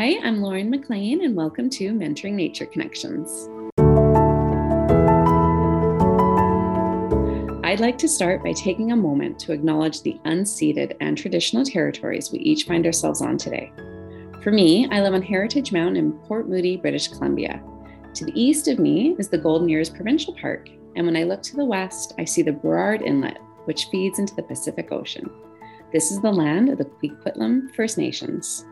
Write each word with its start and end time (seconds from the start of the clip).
Hi, 0.00 0.18
I'm 0.22 0.40
Lauren 0.40 0.70
McLean, 0.70 1.22
and 1.26 1.36
welcome 1.36 1.68
to 1.68 1.92
Mentoring 1.92 2.32
Nature 2.32 2.64
Connections. 2.64 3.50
I'd 7.62 7.80
like 7.80 7.98
to 7.98 8.08
start 8.08 8.42
by 8.42 8.54
taking 8.54 8.92
a 8.92 8.96
moment 8.96 9.38
to 9.40 9.52
acknowledge 9.52 10.00
the 10.00 10.18
unceded 10.24 10.96
and 11.02 11.18
traditional 11.18 11.66
territories 11.66 12.32
we 12.32 12.38
each 12.38 12.64
find 12.64 12.86
ourselves 12.86 13.20
on 13.20 13.36
today. 13.36 13.74
For 14.42 14.50
me, 14.50 14.88
I 14.90 15.02
live 15.02 15.12
on 15.12 15.20
Heritage 15.20 15.70
Mountain 15.70 15.98
in 15.98 16.12
Port 16.12 16.48
Moody, 16.48 16.78
British 16.78 17.08
Columbia. 17.08 17.62
To 18.14 18.24
the 18.24 18.40
east 18.40 18.68
of 18.68 18.78
me 18.78 19.14
is 19.18 19.28
the 19.28 19.36
Golden 19.36 19.68
Ears 19.68 19.90
Provincial 19.90 20.34
Park, 20.40 20.70
and 20.96 21.04
when 21.04 21.14
I 21.14 21.24
look 21.24 21.42
to 21.42 21.56
the 21.56 21.64
west, 21.66 22.14
I 22.16 22.24
see 22.24 22.40
the 22.40 22.52
Burrard 22.52 23.02
Inlet, 23.02 23.36
which 23.66 23.88
feeds 23.92 24.18
into 24.18 24.34
the 24.34 24.44
Pacific 24.44 24.92
Ocean. 24.92 25.28
This 25.92 26.10
is 26.10 26.22
the 26.22 26.32
land 26.32 26.70
of 26.70 26.78
the 26.78 26.86
Coquitlam 26.86 27.74
First 27.74 27.98
Nations. 27.98 28.64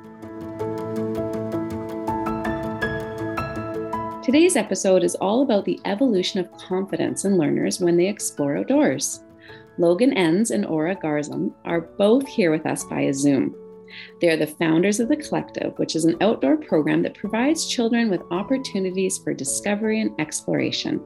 Today's 4.28 4.56
episode 4.56 5.04
is 5.04 5.14
all 5.14 5.40
about 5.40 5.64
the 5.64 5.80
evolution 5.86 6.38
of 6.38 6.52
confidence 6.52 7.24
in 7.24 7.38
learners 7.38 7.80
when 7.80 7.96
they 7.96 8.08
explore 8.08 8.58
outdoors. 8.58 9.24
Logan 9.78 10.12
Enns 10.12 10.50
and 10.50 10.66
Aura 10.66 10.94
Garzam 10.94 11.54
are 11.64 11.80
both 11.80 12.28
here 12.28 12.50
with 12.50 12.66
us 12.66 12.84
via 12.84 13.14
Zoom. 13.14 13.56
They 14.20 14.28
are 14.28 14.36
the 14.36 14.46
founders 14.46 15.00
of 15.00 15.08
The 15.08 15.16
Collective, 15.16 15.72
which 15.78 15.96
is 15.96 16.04
an 16.04 16.18
outdoor 16.20 16.58
program 16.58 17.00
that 17.04 17.16
provides 17.16 17.68
children 17.68 18.10
with 18.10 18.20
opportunities 18.30 19.16
for 19.16 19.32
discovery 19.32 20.02
and 20.02 20.10
exploration. 20.20 21.00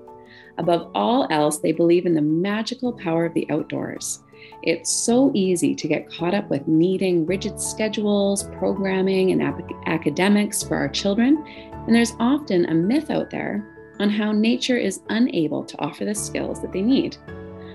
Above 0.58 0.90
all 0.92 1.28
else, 1.30 1.60
they 1.60 1.70
believe 1.70 2.06
in 2.06 2.14
the 2.14 2.20
magical 2.20 2.92
power 2.92 3.24
of 3.24 3.34
the 3.34 3.48
outdoors. 3.52 4.18
It's 4.62 4.90
so 4.90 5.30
easy 5.34 5.74
to 5.74 5.88
get 5.88 6.10
caught 6.10 6.34
up 6.34 6.48
with 6.50 6.68
needing 6.68 7.26
rigid 7.26 7.60
schedules, 7.60 8.44
programming, 8.58 9.32
and 9.32 9.42
ap- 9.42 9.70
academics 9.86 10.62
for 10.62 10.76
our 10.76 10.88
children 10.88 11.44
and 11.86 11.94
there's 11.94 12.14
often 12.20 12.66
a 12.66 12.74
myth 12.74 13.10
out 13.10 13.30
there 13.30 13.66
on 13.98 14.08
how 14.08 14.32
nature 14.32 14.76
is 14.76 15.02
unable 15.08 15.64
to 15.64 15.80
offer 15.80 16.04
the 16.04 16.14
skills 16.14 16.60
that 16.62 16.72
they 16.72 16.82
need. 16.82 17.16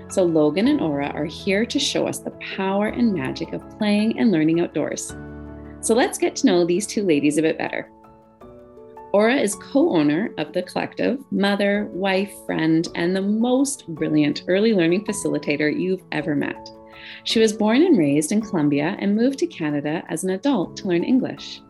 So, 0.08 0.24
Logan 0.24 0.68
and 0.68 0.80
Aura 0.80 1.08
are 1.08 1.26
here 1.26 1.66
to 1.66 1.78
show 1.78 2.06
us 2.06 2.18
the 2.18 2.30
power 2.56 2.88
and 2.88 3.12
magic 3.12 3.52
of 3.52 3.68
playing 3.78 4.18
and 4.18 4.32
learning 4.32 4.60
outdoors. 4.60 5.14
So, 5.80 5.94
let's 5.94 6.16
get 6.16 6.34
to 6.36 6.46
know 6.46 6.64
these 6.64 6.86
two 6.86 7.04
ladies 7.04 7.36
a 7.36 7.42
bit 7.42 7.58
better. 7.58 7.90
Aura 9.12 9.36
is 9.36 9.54
co 9.54 9.90
owner 9.96 10.34
of 10.36 10.52
The 10.52 10.62
Collective, 10.62 11.24
mother, 11.30 11.86
wife, 11.92 12.32
friend, 12.44 12.86
and 12.94 13.16
the 13.16 13.22
most 13.22 13.88
brilliant 13.88 14.44
early 14.48 14.74
learning 14.74 15.06
facilitator 15.06 15.74
you've 15.74 16.02
ever 16.12 16.34
met. 16.34 16.68
She 17.24 17.40
was 17.40 17.54
born 17.54 17.82
and 17.82 17.96
raised 17.96 18.32
in 18.32 18.42
Colombia 18.42 18.96
and 18.98 19.16
moved 19.16 19.38
to 19.38 19.46
Canada 19.46 20.02
as 20.10 20.24
an 20.24 20.30
adult 20.30 20.76
to 20.78 20.88
learn 20.88 21.04
English. 21.04 21.62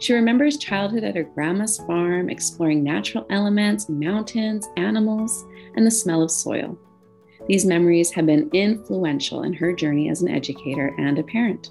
She 0.00 0.14
remembers 0.14 0.56
childhood 0.56 1.04
at 1.04 1.14
her 1.14 1.22
grandma's 1.22 1.78
farm, 1.78 2.28
exploring 2.28 2.82
natural 2.82 3.26
elements, 3.30 3.88
mountains, 3.88 4.68
animals, 4.76 5.44
and 5.76 5.86
the 5.86 5.90
smell 5.90 6.22
of 6.22 6.30
soil. 6.30 6.76
These 7.46 7.66
memories 7.66 8.10
have 8.12 8.26
been 8.26 8.50
influential 8.52 9.44
in 9.44 9.52
her 9.52 9.72
journey 9.72 10.08
as 10.08 10.22
an 10.22 10.28
educator 10.28 10.94
and 10.98 11.18
a 11.18 11.22
parent. 11.22 11.70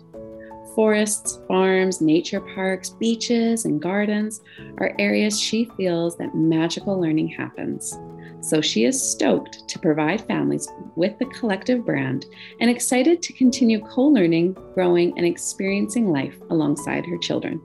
Forests, 0.79 1.41
farms, 1.45 1.99
nature 1.99 2.39
parks, 2.39 2.91
beaches, 2.91 3.65
and 3.65 3.81
gardens 3.81 4.39
are 4.77 4.95
areas 4.97 5.37
she 5.37 5.69
feels 5.75 6.15
that 6.15 6.33
magical 6.33 6.97
learning 6.97 7.27
happens. 7.27 7.99
So 8.39 8.61
she 8.61 8.85
is 8.85 9.11
stoked 9.11 9.67
to 9.67 9.77
provide 9.77 10.21
families 10.21 10.69
with 10.95 11.19
the 11.19 11.25
collective 11.25 11.85
brand 11.85 12.27
and 12.61 12.69
excited 12.69 13.21
to 13.23 13.33
continue 13.33 13.85
co 13.85 14.03
learning, 14.03 14.55
growing, 14.73 15.17
and 15.17 15.25
experiencing 15.25 16.13
life 16.13 16.37
alongside 16.49 17.05
her 17.07 17.17
children. 17.17 17.59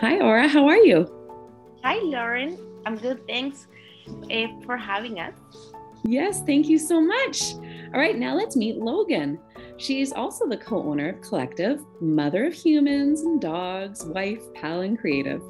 Hi, 0.00 0.20
Aura. 0.20 0.46
How 0.46 0.68
are 0.68 0.76
you? 0.76 1.08
Hi, 1.82 2.00
Lauren. 2.02 2.58
I'm 2.84 2.98
good. 2.98 3.26
Thanks 3.26 3.66
uh, 4.30 4.48
for 4.66 4.76
having 4.76 5.20
us. 5.20 5.32
Yes, 6.04 6.42
thank 6.42 6.68
you 6.68 6.78
so 6.78 7.00
much. 7.00 7.54
All 7.94 8.00
right, 8.00 8.18
now 8.18 8.34
let's 8.34 8.56
meet 8.56 8.76
Logan. 8.76 9.38
She's 9.82 10.12
also 10.12 10.46
the 10.46 10.56
co 10.56 10.80
owner 10.80 11.08
of 11.08 11.20
Collective, 11.22 11.84
mother 12.00 12.46
of 12.46 12.54
humans 12.54 13.22
and 13.22 13.40
dogs, 13.40 14.04
wife, 14.04 14.40
pal, 14.54 14.82
and 14.82 14.96
creative. 14.96 15.42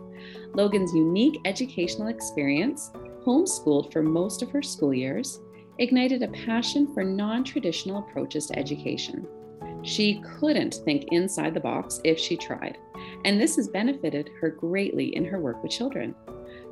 Logan's 0.55 0.95
unique 0.95 1.39
educational 1.45 2.09
experience, 2.09 2.93
homeschooled 3.27 3.93
for 3.93 4.03
most 4.03 4.41
of 4.41 4.51
her 4.51 4.63
school 4.63 4.95
years, 4.95 5.41
ignited 5.79 6.23
a 6.23 6.29
passion 6.29 6.95
for 6.95 7.05
non 7.05 7.45
traditional 7.45 7.99
approaches 7.99 8.47
to 8.47 8.59
education. 8.59 9.29
She 9.83 10.23
couldn't 10.39 10.77
think 10.87 11.13
inside 11.13 11.53
the 11.53 11.61
box 11.61 12.01
if 12.03 12.19
she 12.19 12.39
tried, 12.39 12.79
and 13.27 13.39
this 13.39 13.57
has 13.57 13.69
benefited 13.69 14.31
her 14.41 14.49
greatly 14.49 15.15
in 15.15 15.27
her 15.27 15.41
work 15.41 15.63
with 15.63 15.73
children. 15.73 16.15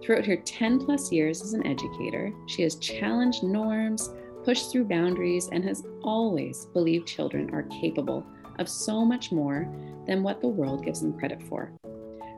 Throughout 0.03 0.25
her 0.25 0.37
10 0.37 0.87
plus 0.87 1.13
years 1.13 1.43
as 1.43 1.53
an 1.53 1.67
educator, 1.67 2.33
she 2.47 2.63
has 2.63 2.77
challenged 2.77 3.43
norms, 3.43 4.09
pushed 4.45 4.71
through 4.71 4.85
boundaries, 4.85 5.49
and 5.53 5.65
has 5.65 5.85
always 6.03 6.67
believed 6.67 7.07
children 7.07 7.55
are 7.55 7.65
capable 7.65 8.27
of 8.59 8.69
so 8.69 9.05
much 9.05 9.33
more 9.33 9.69
than 10.07 10.23
what 10.23 10.41
the 10.41 10.49
world 10.49 10.85
gives 10.85 11.01
them 11.01 11.19
credit 11.19 11.43
for. 11.43 11.73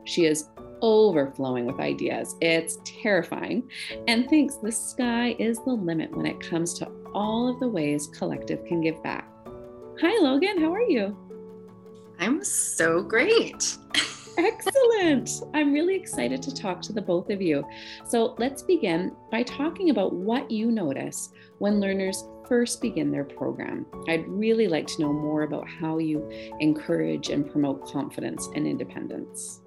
She 0.04 0.24
is 0.24 0.48
overflowing 0.82 1.64
with 1.64 1.78
ideas. 1.80 2.36
It's 2.40 2.78
terrifying 2.84 3.70
and 4.08 4.28
thinks 4.28 4.56
the 4.56 4.72
sky 4.72 5.36
is 5.38 5.58
the 5.58 5.72
limit 5.72 6.14
when 6.16 6.26
it 6.26 6.40
comes 6.40 6.74
to 6.74 6.90
all 7.14 7.48
of 7.48 7.60
the 7.60 7.68
ways 7.68 8.08
collective 8.08 8.64
can 8.64 8.80
give 8.80 9.02
back. 9.02 9.28
Hi, 10.00 10.20
Logan. 10.20 10.60
How 10.60 10.72
are 10.74 10.82
you? 10.82 11.16
I'm 12.18 12.42
so 12.42 13.02
great. 13.02 13.76
Excellent. 14.38 15.30
I'm 15.54 15.72
really 15.72 15.94
excited 15.94 16.42
to 16.42 16.54
talk 16.54 16.80
to 16.82 16.92
the 16.92 17.02
both 17.02 17.30
of 17.30 17.42
you. 17.42 17.64
So 18.06 18.34
let's 18.38 18.62
begin 18.62 19.14
by 19.30 19.42
talking 19.42 19.90
about 19.90 20.14
what 20.14 20.50
you 20.50 20.70
notice 20.70 21.30
when 21.62 21.78
learners 21.78 22.24
first 22.48 22.82
begin 22.82 23.12
their 23.12 23.22
program. 23.22 23.86
I'd 24.08 24.26
really 24.26 24.66
like 24.66 24.88
to 24.88 25.00
know 25.00 25.12
more 25.12 25.44
about 25.44 25.68
how 25.68 25.98
you 25.98 26.28
encourage 26.58 27.28
and 27.28 27.48
promote 27.48 27.86
confidence 27.86 28.48
and 28.56 28.66
independence. 28.66 29.60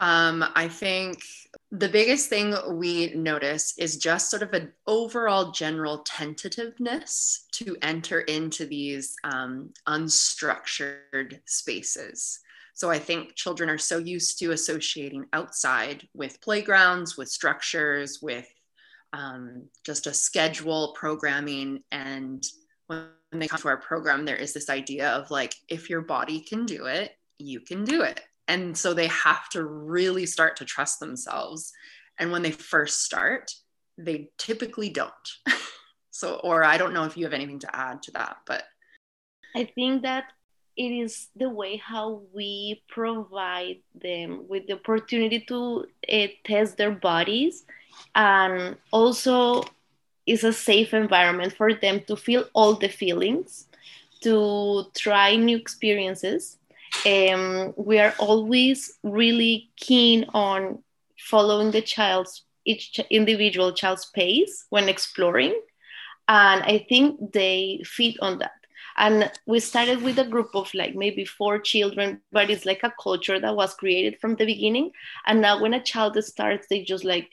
Um, 0.00 0.42
I 0.54 0.68
think 0.68 1.22
the 1.70 1.90
biggest 1.90 2.30
thing 2.30 2.54
we 2.70 3.12
notice 3.14 3.74
is 3.76 3.98
just 3.98 4.30
sort 4.30 4.42
of 4.42 4.54
an 4.54 4.72
overall 4.86 5.50
general 5.50 6.02
tentativeness 6.04 7.44
to 7.52 7.76
enter 7.82 8.20
into 8.22 8.64
these 8.64 9.16
um, 9.22 9.74
unstructured 9.86 11.40
spaces. 11.44 12.40
So 12.72 12.90
I 12.90 12.98
think 12.98 13.34
children 13.34 13.68
are 13.68 13.76
so 13.76 13.98
used 13.98 14.38
to 14.38 14.52
associating 14.52 15.26
outside 15.34 16.08
with 16.14 16.40
playgrounds, 16.40 17.18
with 17.18 17.28
structures, 17.28 18.20
with 18.22 18.46
um, 19.16 19.64
just 19.84 20.06
a 20.06 20.12
schedule, 20.12 20.94
programming. 20.94 21.82
And 21.90 22.44
when 22.86 23.08
they 23.32 23.48
come 23.48 23.60
to 23.60 23.68
our 23.68 23.76
program, 23.76 24.24
there 24.24 24.36
is 24.36 24.52
this 24.52 24.68
idea 24.68 25.10
of 25.10 25.30
like, 25.30 25.54
if 25.68 25.88
your 25.88 26.02
body 26.02 26.40
can 26.40 26.66
do 26.66 26.86
it, 26.86 27.12
you 27.38 27.60
can 27.60 27.84
do 27.84 28.02
it. 28.02 28.20
And 28.48 28.76
so 28.76 28.94
they 28.94 29.08
have 29.08 29.48
to 29.50 29.64
really 29.64 30.26
start 30.26 30.56
to 30.56 30.64
trust 30.64 31.00
themselves. 31.00 31.72
And 32.18 32.30
when 32.30 32.42
they 32.42 32.52
first 32.52 33.02
start 33.02 33.52
they 33.98 34.28
typically 34.38 34.90
don't. 34.90 35.12
So 36.10 36.40
or 36.42 36.64
i 36.64 36.78
don't 36.78 36.94
know 36.94 37.04
if 37.04 37.14
you 37.14 37.24
have 37.24 37.34
anything 37.34 37.58
to 37.58 37.76
add 37.76 38.02
to 38.04 38.10
that 38.12 38.38
but. 38.46 38.64
I 39.54 39.64
think 39.74 40.00
that 40.00 40.32
it 40.74 40.90
is 41.04 41.28
the 41.36 41.50
way 41.50 41.76
how 41.76 42.22
we 42.32 42.82
provide 42.88 43.80
them 43.94 44.46
with 44.48 44.66
the 44.66 44.74
opportunity 44.80 45.40
to 45.40 45.84
uh, 46.10 46.26
test 46.42 46.78
their 46.78 46.92
bodies 46.92 47.66
and 48.14 48.76
also 48.90 49.64
is 50.26 50.44
a 50.44 50.52
safe 50.52 50.92
environment 50.92 51.52
for 51.52 51.72
them 51.74 52.00
to 52.06 52.16
feel 52.16 52.44
all 52.52 52.74
the 52.74 52.88
feelings 52.88 53.68
to 54.22 54.84
try 54.94 55.36
new 55.36 55.56
experiences. 55.56 56.58
Um, 57.04 57.74
we 57.76 57.98
are 57.98 58.14
always 58.18 58.98
really 59.02 59.70
keen 59.76 60.26
on 60.34 60.82
following 61.18 61.70
the 61.70 61.82
child's 61.82 62.42
each 62.64 62.98
individual 63.10 63.72
child's 63.72 64.06
pace 64.06 64.66
when 64.70 64.88
exploring 64.88 65.54
and 66.28 66.62
i 66.64 66.84
think 66.88 67.32
they 67.32 67.80
feed 67.84 68.16
on 68.20 68.38
that. 68.38 68.50
And 68.98 69.30
we 69.46 69.60
started 69.60 70.02
with 70.02 70.18
a 70.18 70.24
group 70.24 70.50
of 70.54 70.72
like 70.72 70.94
maybe 70.94 71.24
four 71.24 71.58
children 71.58 72.22
but 72.32 72.50
it's 72.50 72.64
like 72.64 72.82
a 72.82 72.94
culture 73.00 73.38
that 73.38 73.54
was 73.54 73.74
created 73.74 74.18
from 74.20 74.36
the 74.36 74.46
beginning. 74.46 74.90
And 75.26 75.40
now 75.40 75.60
when 75.60 75.74
a 75.74 75.82
child 75.82 76.22
starts 76.24 76.66
they 76.68 76.82
just 76.82 77.04
like 77.04 77.30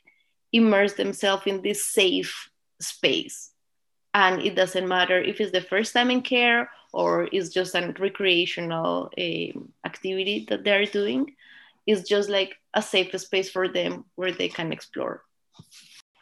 immerse 0.54 0.94
themselves 0.94 1.44
in 1.48 1.62
this 1.62 1.86
safe 1.86 2.50
space. 2.80 3.52
And 4.14 4.42
it 4.42 4.56
doesn't 4.56 4.88
matter 4.88 5.20
if 5.20 5.42
it's 5.42 5.52
the 5.52 5.62
first 5.62 5.94
time 5.94 6.12
in 6.12 6.22
care 6.22 6.70
or 6.94 7.28
it's 7.32 7.50
just 7.50 7.76
a 7.76 7.94
recreational 8.00 9.10
uh, 9.18 9.60
activity 9.86 10.46
that 10.50 10.64
they're 10.64 10.86
doing. 10.86 11.36
It's 11.88 12.08
just 12.08 12.30
like 12.30 12.56
a 12.74 12.82
safe 12.82 13.20
space 13.20 13.50
for 13.50 13.68
them 13.68 14.06
where 14.16 14.32
they 14.32 14.48
can 14.48 14.72
explore 14.72 15.24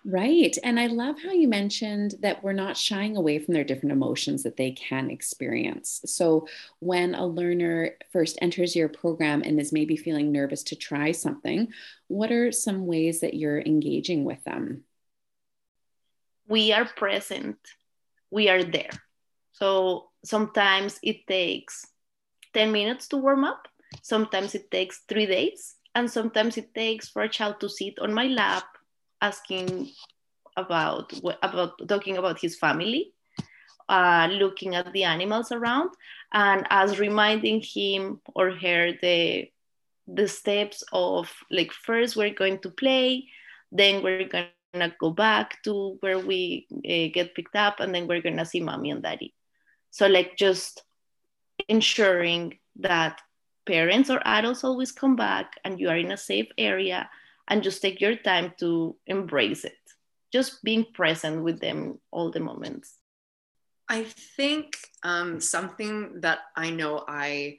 Right. 0.04 0.58
And 0.64 0.80
I 0.80 0.88
love 0.88 1.18
how 1.22 1.32
you 1.32 1.48
mentioned 1.48 2.16
that 2.22 2.44
we're 2.44 2.54
not 2.54 2.76
shying 2.76 3.18
away 3.18 3.38
from 3.38 3.54
their 3.54 3.64
different 3.64 3.92
emotions 3.92 4.42
that 4.44 4.58
they 4.58 4.72
can 4.72 5.12
experience. 5.12 6.02
So, 6.06 6.48
when 6.80 7.14
a 7.14 7.28
learner 7.28 7.92
first 8.12 8.40
enters 8.42 8.76
your 8.76 8.90
program 8.90 9.44
and 9.44 9.60
is 9.60 9.72
maybe 9.72 9.96
feeling 9.96 10.32
nervous 10.32 10.64
to 10.64 10.76
try 10.76 11.12
something, 11.12 11.72
what 12.08 12.32
are 12.32 12.52
some 12.52 12.88
ways 12.88 13.20
that 13.20 13.36
you're 13.36 13.62
engaging 13.62 14.24
with 14.24 14.44
them? 14.44 14.86
We 16.48 16.74
are 16.74 16.86
present, 16.86 17.58
we 18.32 18.50
are 18.50 18.64
there. 18.64 18.92
So, 19.52 20.10
sometimes 20.26 21.00
it 21.04 21.28
takes 21.28 21.86
10 22.54 22.72
minutes 22.72 23.08
to 23.10 23.18
warm 23.18 23.44
up, 23.44 23.68
sometimes 24.02 24.56
it 24.56 24.72
takes 24.72 25.02
three 25.08 25.28
days, 25.28 25.76
and 25.94 26.10
sometimes 26.10 26.58
it 26.58 26.74
takes 26.74 27.08
for 27.08 27.22
a 27.22 27.30
child 27.30 27.60
to 27.60 27.70
sit 27.70 28.00
on 28.00 28.16
my 28.16 28.26
lap 28.26 28.66
asking 29.22 29.92
about 30.58 31.14
about 31.42 31.88
talking 31.88 32.18
about 32.18 32.40
his 32.40 32.58
family, 32.58 33.14
uh, 33.90 34.28
looking 34.32 34.76
at 34.76 34.92
the 34.94 35.04
animals 35.04 35.52
around, 35.52 35.92
and 36.34 36.66
as 36.70 37.00
reminding 37.00 37.62
him 37.62 38.22
or 38.36 38.52
her 38.52 38.94
the 39.02 39.50
the 40.08 40.28
steps 40.28 40.84
of 40.92 41.32
like 41.50 41.72
first 41.72 42.16
we're 42.16 42.34
going 42.34 42.60
to 42.60 42.70
play, 42.70 43.28
then 43.72 44.04
we're 44.04 44.28
gonna 44.28 44.96
go 45.00 45.12
back 45.12 45.62
to 45.64 45.98
where 46.02 46.20
we 46.20 46.68
uh, 46.72 47.14
get 47.14 47.36
picked 47.36 47.56
up, 47.56 47.80
and 47.80 47.94
then 47.94 48.08
we're 48.08 48.22
gonna 48.22 48.46
see 48.46 48.60
mommy 48.60 48.92
and 48.92 49.04
daddy. 49.04 49.34
So 49.92 50.08
like 50.08 50.38
just 50.38 50.84
ensuring 51.68 52.58
that 52.78 53.22
parents 53.66 54.10
or 54.10 54.22
adults 54.26 54.64
always 54.64 54.92
come 54.92 55.16
back 55.16 55.60
and 55.64 55.80
you 55.80 55.90
are 55.90 55.98
in 55.98 56.12
a 56.12 56.18
safe 56.18 56.48
area 56.58 57.10
and 57.48 57.64
just 57.64 57.82
take 57.82 58.02
your 58.02 58.16
time 58.16 58.54
to 58.60 58.96
embrace 59.08 59.66
it. 59.66 59.78
Just 60.32 60.64
being 60.64 60.86
present 60.94 61.44
with 61.44 61.60
them 61.60 62.00
all 62.12 62.32
the 62.32 62.40
moments. 62.40 62.96
I 63.90 64.04
think 64.04 64.78
um, 65.04 65.40
something 65.40 66.22
that 66.22 66.40
i 66.56 66.70
know 66.70 67.04
i 67.08 67.58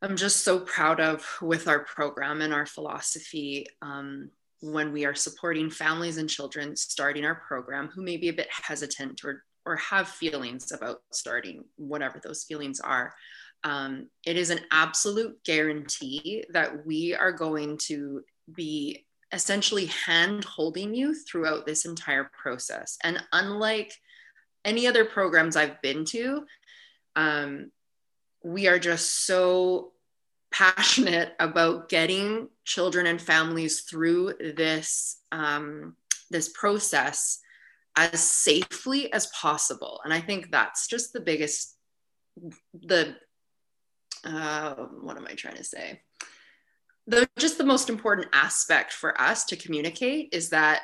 i'm 0.00 0.16
just 0.16 0.44
so 0.44 0.60
proud 0.60 1.00
of 1.00 1.26
with 1.40 1.68
our 1.68 1.80
program 1.80 2.40
and 2.42 2.52
our 2.52 2.66
philosophy 2.66 3.66
um, 3.80 4.30
when 4.60 4.92
we 4.92 5.04
are 5.04 5.14
supporting 5.14 5.70
families 5.70 6.18
and 6.18 6.28
children 6.28 6.76
starting 6.76 7.24
our 7.24 7.34
program 7.34 7.88
who 7.88 8.02
may 8.02 8.16
be 8.16 8.28
a 8.28 8.32
bit 8.32 8.48
hesitant 8.50 9.24
or 9.24 9.44
or 9.64 9.76
have 9.76 10.08
feelings 10.08 10.72
about 10.72 11.02
starting 11.12 11.64
whatever 11.76 12.20
those 12.22 12.44
feelings 12.44 12.80
are 12.80 13.14
um, 13.64 14.08
it 14.26 14.36
is 14.36 14.50
an 14.50 14.60
absolute 14.72 15.42
guarantee 15.44 16.44
that 16.52 16.84
we 16.84 17.14
are 17.14 17.32
going 17.32 17.78
to 17.78 18.22
be 18.52 19.06
essentially 19.32 19.86
hand 19.86 20.44
holding 20.44 20.94
you 20.94 21.14
throughout 21.14 21.66
this 21.66 21.84
entire 21.84 22.30
process. 22.42 22.98
And 23.02 23.22
unlike 23.32 23.92
any 24.64 24.86
other 24.86 25.04
programs 25.04 25.56
I've 25.56 25.80
been 25.82 26.04
to, 26.06 26.44
um, 27.16 27.70
we 28.44 28.68
are 28.68 28.78
just 28.78 29.26
so 29.26 29.92
passionate 30.52 31.34
about 31.40 31.88
getting 31.88 32.48
children 32.64 33.06
and 33.06 33.20
families 33.20 33.82
through 33.82 34.34
this 34.56 35.20
um, 35.32 35.96
this 36.30 36.48
process 36.50 37.40
as 37.96 38.22
safely 38.22 39.12
as 39.12 39.26
possible 39.28 40.00
and 40.04 40.14
i 40.14 40.20
think 40.20 40.50
that's 40.50 40.86
just 40.86 41.12
the 41.12 41.20
biggest 41.20 41.76
the 42.72 43.14
uh, 44.24 44.74
what 45.02 45.16
am 45.16 45.26
i 45.26 45.34
trying 45.34 45.56
to 45.56 45.64
say 45.64 46.00
the 47.06 47.28
just 47.38 47.58
the 47.58 47.64
most 47.64 47.88
important 47.90 48.28
aspect 48.32 48.92
for 48.92 49.20
us 49.20 49.44
to 49.44 49.56
communicate 49.56 50.28
is 50.32 50.50
that 50.50 50.82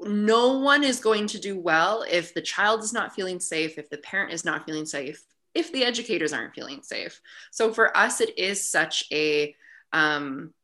no 0.00 0.58
one 0.58 0.82
is 0.82 0.98
going 0.98 1.28
to 1.28 1.38
do 1.38 1.58
well 1.58 2.04
if 2.10 2.34
the 2.34 2.42
child 2.42 2.82
is 2.82 2.92
not 2.92 3.14
feeling 3.14 3.38
safe 3.38 3.78
if 3.78 3.88
the 3.88 3.98
parent 3.98 4.32
is 4.32 4.44
not 4.44 4.66
feeling 4.66 4.86
safe 4.86 5.22
if 5.54 5.72
the 5.72 5.84
educators 5.84 6.32
aren't 6.32 6.54
feeling 6.54 6.82
safe. 6.82 7.20
So 7.50 7.72
for 7.72 7.96
us 7.96 8.20
it 8.20 8.38
is 8.38 8.68
such 8.68 9.04
a 9.12 9.54
um, 9.92 10.54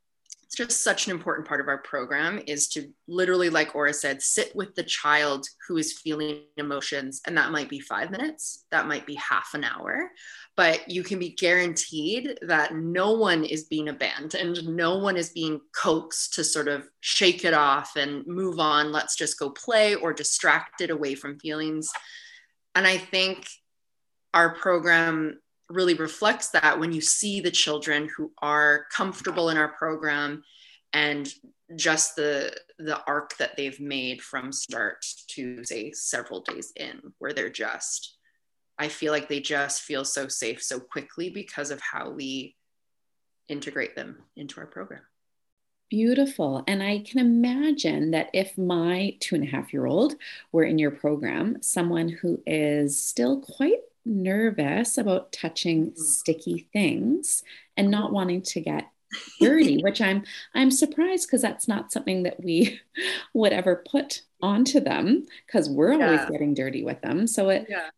it's 0.48 0.56
just 0.56 0.82
such 0.82 1.06
an 1.06 1.12
important 1.12 1.46
part 1.46 1.60
of 1.60 1.68
our 1.68 1.76
program 1.76 2.40
is 2.46 2.68
to 2.68 2.90
literally 3.06 3.50
like 3.50 3.74
aura 3.74 3.92
said 3.92 4.22
sit 4.22 4.56
with 4.56 4.74
the 4.74 4.82
child 4.82 5.46
who 5.66 5.76
is 5.76 5.98
feeling 5.98 6.40
emotions 6.56 7.20
and 7.26 7.36
that 7.36 7.52
might 7.52 7.68
be 7.68 7.78
five 7.78 8.10
minutes 8.10 8.64
that 8.70 8.88
might 8.88 9.04
be 9.04 9.14
half 9.16 9.50
an 9.52 9.62
hour 9.62 10.10
but 10.56 10.90
you 10.90 11.02
can 11.02 11.18
be 11.18 11.28
guaranteed 11.28 12.38
that 12.40 12.74
no 12.74 13.12
one 13.12 13.44
is 13.44 13.64
being 13.64 13.90
abandoned 13.90 14.66
no 14.66 14.96
one 14.96 15.18
is 15.18 15.28
being 15.30 15.60
coaxed 15.76 16.32
to 16.32 16.42
sort 16.42 16.66
of 16.66 16.88
shake 17.00 17.44
it 17.44 17.52
off 17.52 17.96
and 17.96 18.26
move 18.26 18.58
on 18.58 18.90
let's 18.90 19.16
just 19.16 19.38
go 19.38 19.50
play 19.50 19.94
or 19.96 20.14
distracted 20.14 20.88
away 20.90 21.14
from 21.14 21.38
feelings. 21.38 21.90
And 22.74 22.86
i 22.86 22.96
think 22.96 23.46
our 24.32 24.54
program 24.54 25.40
really 25.68 25.94
reflects 25.94 26.50
that 26.50 26.78
when 26.78 26.92
you 26.92 27.00
see 27.00 27.40
the 27.40 27.50
children 27.50 28.08
who 28.16 28.32
are 28.40 28.86
comfortable 28.90 29.50
in 29.50 29.56
our 29.56 29.68
program 29.68 30.42
and 30.92 31.32
just 31.76 32.16
the 32.16 32.54
the 32.78 33.02
arc 33.04 33.36
that 33.36 33.56
they've 33.56 33.80
made 33.80 34.22
from 34.22 34.52
start 34.52 35.04
to 35.26 35.62
say 35.64 35.92
several 35.92 36.40
days 36.40 36.72
in 36.76 37.00
where 37.18 37.34
they're 37.34 37.50
just 37.50 38.16
i 38.78 38.88
feel 38.88 39.12
like 39.12 39.28
they 39.28 39.40
just 39.40 39.82
feel 39.82 40.04
so 40.04 40.28
safe 40.28 40.62
so 40.62 40.80
quickly 40.80 41.28
because 41.28 41.70
of 41.70 41.80
how 41.80 42.08
we 42.08 42.56
integrate 43.48 43.94
them 43.94 44.16
into 44.36 44.60
our 44.60 44.66
program 44.66 45.02
Beautiful. 45.90 46.64
And 46.66 46.82
I 46.82 46.98
can 46.98 47.18
imagine 47.18 48.10
that 48.10 48.28
if 48.34 48.58
my 48.58 49.16
two 49.20 49.36
and 49.36 49.44
a 49.44 49.46
half 49.46 49.72
year 49.72 49.86
old 49.86 50.16
were 50.52 50.64
in 50.64 50.78
your 50.78 50.90
program, 50.90 51.62
someone 51.62 52.10
who 52.10 52.42
is 52.46 53.02
still 53.02 53.40
quite 53.40 53.78
nervous 54.08 54.98
about 54.98 55.32
touching 55.32 55.86
mm-hmm. 55.86 56.00
sticky 56.00 56.68
things 56.72 57.42
and 57.76 57.90
not 57.90 58.12
wanting 58.12 58.42
to 58.42 58.60
get 58.60 58.90
dirty 59.40 59.82
which 59.82 60.00
i'm 60.02 60.22
i'm 60.54 60.70
surprised 60.70 61.26
because 61.26 61.40
that's 61.40 61.66
not 61.66 61.90
something 61.90 62.24
that 62.24 62.42
we 62.42 62.78
would 63.34 63.52
ever 63.52 63.82
put 63.90 64.22
onto 64.42 64.80
them 64.80 65.24
because 65.46 65.68
we're 65.68 65.94
yeah. 65.94 66.06
always 66.06 66.30
getting 66.30 66.54
dirty 66.54 66.84
with 66.84 67.00
them 67.00 67.26
so 67.26 67.48
it 67.48 67.66
yeah. 67.68 67.88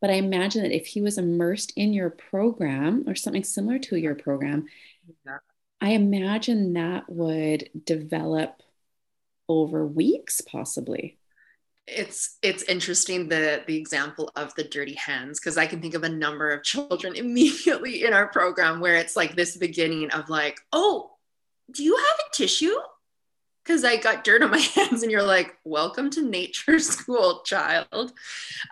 but 0.00 0.10
i 0.10 0.14
imagine 0.14 0.62
that 0.62 0.74
if 0.74 0.86
he 0.86 1.00
was 1.00 1.18
immersed 1.18 1.72
in 1.76 1.92
your 1.92 2.10
program 2.10 3.04
or 3.06 3.14
something 3.14 3.44
similar 3.44 3.78
to 3.78 3.96
your 3.96 4.16
program 4.16 4.66
yeah. 5.24 5.38
i 5.80 5.90
imagine 5.90 6.72
that 6.72 7.08
would 7.08 7.70
develop 7.84 8.60
over 9.48 9.86
weeks 9.86 10.40
possibly 10.40 11.19
it's 11.86 12.38
it's 12.42 12.62
interesting 12.64 13.28
the 13.28 13.62
the 13.66 13.76
example 13.76 14.30
of 14.36 14.54
the 14.54 14.62
dirty 14.62 14.94
hands 14.94 15.40
because 15.40 15.58
i 15.58 15.66
can 15.66 15.80
think 15.80 15.94
of 15.94 16.04
a 16.04 16.08
number 16.08 16.50
of 16.50 16.62
children 16.62 17.16
immediately 17.16 18.04
in 18.04 18.12
our 18.12 18.28
program 18.28 18.78
where 18.78 18.94
it's 18.94 19.16
like 19.16 19.34
this 19.34 19.56
beginning 19.56 20.08
of 20.10 20.28
like 20.28 20.60
oh 20.72 21.10
do 21.72 21.84
you 21.84 21.96
have 21.96 22.18
a 22.26 22.36
tissue? 22.36 22.74
Because 23.62 23.84
i 23.84 23.96
got 23.96 24.24
dirt 24.24 24.42
on 24.42 24.50
my 24.50 24.58
hands 24.74 25.02
and 25.02 25.12
you're 25.12 25.22
like 25.22 25.56
welcome 25.64 26.10
to 26.10 26.22
nature 26.22 26.78
school 26.78 27.42
child. 27.44 28.12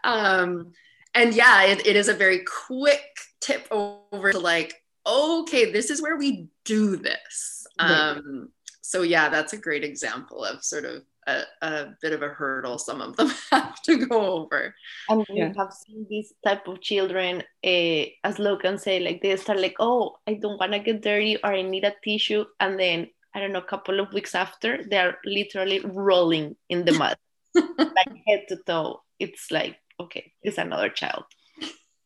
Um 0.04 0.72
and 1.14 1.34
yeah 1.34 1.64
it, 1.64 1.86
it 1.86 1.96
is 1.96 2.08
a 2.08 2.14
very 2.14 2.40
quick 2.40 3.04
tip 3.40 3.66
over 3.70 4.32
to 4.32 4.38
like 4.38 4.82
okay 5.06 5.70
this 5.70 5.90
is 5.90 6.02
where 6.02 6.16
we 6.16 6.48
do 6.64 6.96
this. 6.96 7.66
Right. 7.80 7.90
um 7.90 8.50
so 8.80 9.02
yeah 9.02 9.28
that's 9.28 9.52
a 9.52 9.58
great 9.58 9.84
example 9.84 10.44
of 10.44 10.64
sort 10.64 10.84
of 10.84 11.02
a, 11.28 11.42
a, 11.62 11.94
bit 12.00 12.12
of 12.12 12.22
a 12.22 12.28
hurdle 12.28 12.78
some 12.78 13.00
of 13.00 13.16
them 13.16 13.30
have 13.50 13.80
to 13.82 14.06
go 14.06 14.20
over. 14.32 14.74
And 15.08 15.26
we 15.28 15.38
yeah. 15.38 15.52
have 15.56 15.72
seen 15.72 16.06
these 16.08 16.32
type 16.44 16.66
of 16.66 16.80
children, 16.80 17.42
uh, 17.64 18.04
as 18.24 18.38
Logan 18.38 18.78
say, 18.78 19.00
like 19.00 19.22
they 19.22 19.36
start 19.36 19.60
like, 19.60 19.76
oh, 19.78 20.16
I 20.26 20.34
don't 20.34 20.58
want 20.58 20.72
to 20.72 20.78
get 20.78 21.02
dirty 21.02 21.36
or 21.36 21.52
I 21.52 21.62
need 21.62 21.84
a 21.84 21.94
tissue. 22.02 22.44
And 22.58 22.78
then, 22.78 23.08
I 23.34 23.40
don't 23.40 23.52
know, 23.52 23.60
a 23.60 23.70
couple 23.70 24.00
of 24.00 24.12
weeks 24.12 24.34
after, 24.34 24.84
they're 24.88 25.18
literally 25.24 25.80
rolling 25.80 26.56
in 26.68 26.84
the 26.84 26.92
mud, 26.92 27.16
like 27.54 28.12
head 28.26 28.44
to 28.48 28.56
toe. 28.66 29.02
It's 29.18 29.50
like, 29.50 29.76
okay, 30.00 30.32
it's 30.42 30.58
another 30.58 30.88
child. 30.88 31.24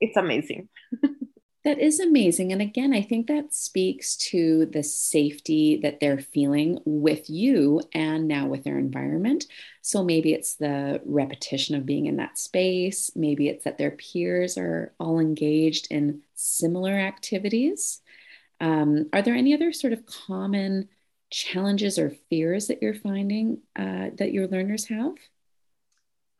It's 0.00 0.16
amazing. 0.16 0.68
That 1.64 1.78
is 1.78 2.00
amazing. 2.00 2.50
And 2.50 2.60
again, 2.60 2.92
I 2.92 3.02
think 3.02 3.28
that 3.28 3.54
speaks 3.54 4.16
to 4.16 4.66
the 4.66 4.82
safety 4.82 5.78
that 5.82 6.00
they're 6.00 6.18
feeling 6.18 6.80
with 6.84 7.30
you 7.30 7.80
and 7.94 8.26
now 8.26 8.46
with 8.48 8.64
their 8.64 8.78
environment. 8.78 9.46
So 9.80 10.02
maybe 10.02 10.32
it's 10.32 10.56
the 10.56 11.00
repetition 11.04 11.76
of 11.76 11.86
being 11.86 12.06
in 12.06 12.16
that 12.16 12.36
space. 12.36 13.12
Maybe 13.14 13.48
it's 13.48 13.62
that 13.64 13.78
their 13.78 13.92
peers 13.92 14.58
are 14.58 14.92
all 14.98 15.20
engaged 15.20 15.86
in 15.90 16.22
similar 16.34 16.94
activities. 16.94 18.00
Um, 18.60 19.08
are 19.12 19.22
there 19.22 19.34
any 19.36 19.54
other 19.54 19.72
sort 19.72 19.92
of 19.92 20.06
common 20.06 20.88
challenges 21.30 21.98
or 21.98 22.10
fears 22.30 22.68
that 22.68 22.82
you're 22.82 22.94
finding 22.94 23.62
uh, 23.76 24.10
that 24.18 24.32
your 24.32 24.48
learners 24.48 24.86
have? 24.88 25.14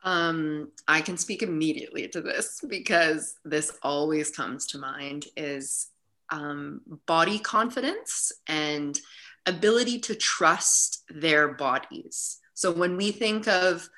Um, 0.03 0.71
I 0.87 1.01
can 1.01 1.17
speak 1.17 1.43
immediately 1.43 2.07
to 2.09 2.21
this 2.21 2.59
because 2.67 3.35
this 3.45 3.77
always 3.81 4.31
comes 4.31 4.67
to 4.67 4.77
mind 4.77 5.27
is 5.37 5.87
um, 6.29 6.81
body 7.05 7.39
confidence 7.39 8.31
and 8.47 8.99
ability 9.45 9.99
to 9.99 10.15
trust 10.15 11.03
their 11.09 11.53
bodies 11.53 12.39
So 12.53 12.71
when 12.71 12.97
we 12.97 13.11
think 13.11 13.47
of 13.47 13.89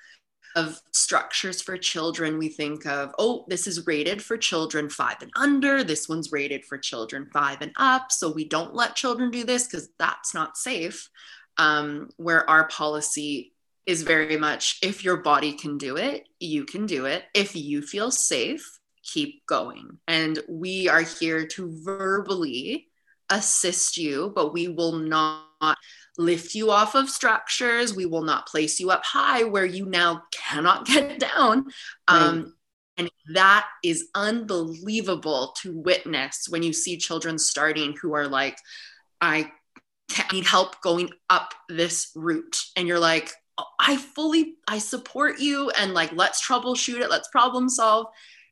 of 0.56 0.82
structures 0.94 1.62
for 1.62 1.78
children, 1.78 2.38
we 2.38 2.48
think 2.48 2.86
of, 2.86 3.14
oh, 3.20 3.44
this 3.50 3.68
is 3.68 3.86
rated 3.86 4.24
for 4.24 4.38
children 4.38 4.90
five 4.90 5.18
and 5.22 5.32
under. 5.36 5.84
This 5.84 6.08
one's 6.08 6.32
rated 6.32 6.64
for 6.64 6.78
children 6.78 7.30
five 7.34 7.58
and 7.60 7.74
up. 7.76 8.10
So 8.10 8.32
we 8.32 8.48
don't 8.48 8.74
let 8.74 8.96
children 8.96 9.32
do 9.32 9.44
this 9.44 9.68
because 9.68 9.90
that's 10.00 10.34
not 10.34 10.56
safe. 10.56 11.10
Um, 11.58 12.10
where 12.16 12.50
our 12.50 12.70
policy 12.70 13.54
is 13.86 14.02
very 14.02 14.38
much 14.38 14.80
if 14.82 15.04
your 15.04 15.18
body 15.18 15.54
can 15.54 15.78
do 15.78 15.96
it, 15.98 16.28
you 16.40 16.66
can 16.66 16.86
do 16.86 17.06
it. 17.06 17.24
If 17.34 17.56
you 17.56 17.82
feel 17.82 18.12
safe, 18.12 18.80
keep 19.04 19.46
going. 19.46 20.00
And 20.08 20.40
we 20.50 20.90
are 20.90 21.02
here 21.02 21.46
to 21.48 21.80
verbally 21.84 22.88
assist 23.30 23.98
you, 23.98 24.32
but 24.36 24.54
we 24.54 24.68
will 24.68 24.94
not 24.94 25.78
lift 26.18 26.56
you 26.56 26.72
off 26.72 26.96
of 26.96 27.10
structures. 27.10 27.96
We 27.96 28.06
will 28.06 28.24
not 28.24 28.48
place 28.48 28.80
you 28.80 28.92
up 28.92 29.04
high 29.04 29.44
where 29.44 29.66
you 29.66 29.86
now 29.86 30.24
cannot 30.32 30.86
get 30.88 31.20
down. 31.20 31.66
Right. 32.10 32.22
Um, 32.22 32.56
and 32.98 33.12
that 33.34 33.68
is 33.84 34.08
unbelievable 34.16 35.54
to 35.62 35.78
witness 35.78 36.48
when 36.50 36.64
you 36.64 36.72
see 36.72 36.98
children 36.98 37.38
starting 37.38 37.96
who 38.02 38.14
are 38.14 38.28
like, 38.28 38.58
I 39.20 39.52
need 40.32 40.46
help 40.46 40.82
going 40.82 41.10
up 41.30 41.54
this 41.68 42.12
route. 42.16 42.58
And 42.78 42.88
you're 42.88 43.00
like, 43.00 43.32
I 43.80 43.98
fully, 43.98 44.56
I 44.68 44.80
support 44.80 45.40
you. 45.40 45.70
And 45.72 45.94
like, 45.94 46.12
let's 46.14 46.46
troubleshoot 46.46 47.00
it, 47.00 47.10
let's 47.10 47.30
problem 47.30 47.70
solve 47.70 48.08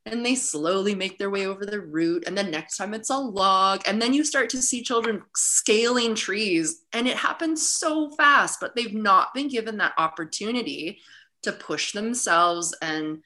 and 0.05 0.25
they 0.25 0.36
slowly 0.36 0.95
make 0.95 1.17
their 1.17 1.29
way 1.29 1.45
over 1.45 1.65
the 1.65 1.79
root 1.79 2.24
and 2.27 2.38
then 2.38 2.51
next 2.51 2.77
time 2.77 2.93
it's 2.93 3.10
a 3.10 3.17
log 3.17 3.81
and 3.86 4.01
then 4.01 4.13
you 4.13 4.24
start 4.24 4.50
to 4.50 4.62
see 4.62 4.83
children 4.83 5.22
scaling 5.36 6.13
trees 6.13 6.83
and 6.91 7.07
it 7.07 7.15
happens 7.15 7.67
so 7.67 8.12
fast 8.12 8.60
but 8.60 8.75
they've 8.75 8.93
not 8.93 9.33
been 9.33 9.48
given 9.48 9.77
that 9.77 9.93
opportunity 9.98 11.00
to 11.41 11.51
push 11.51 11.93
themselves 11.93 12.75
and 12.81 13.19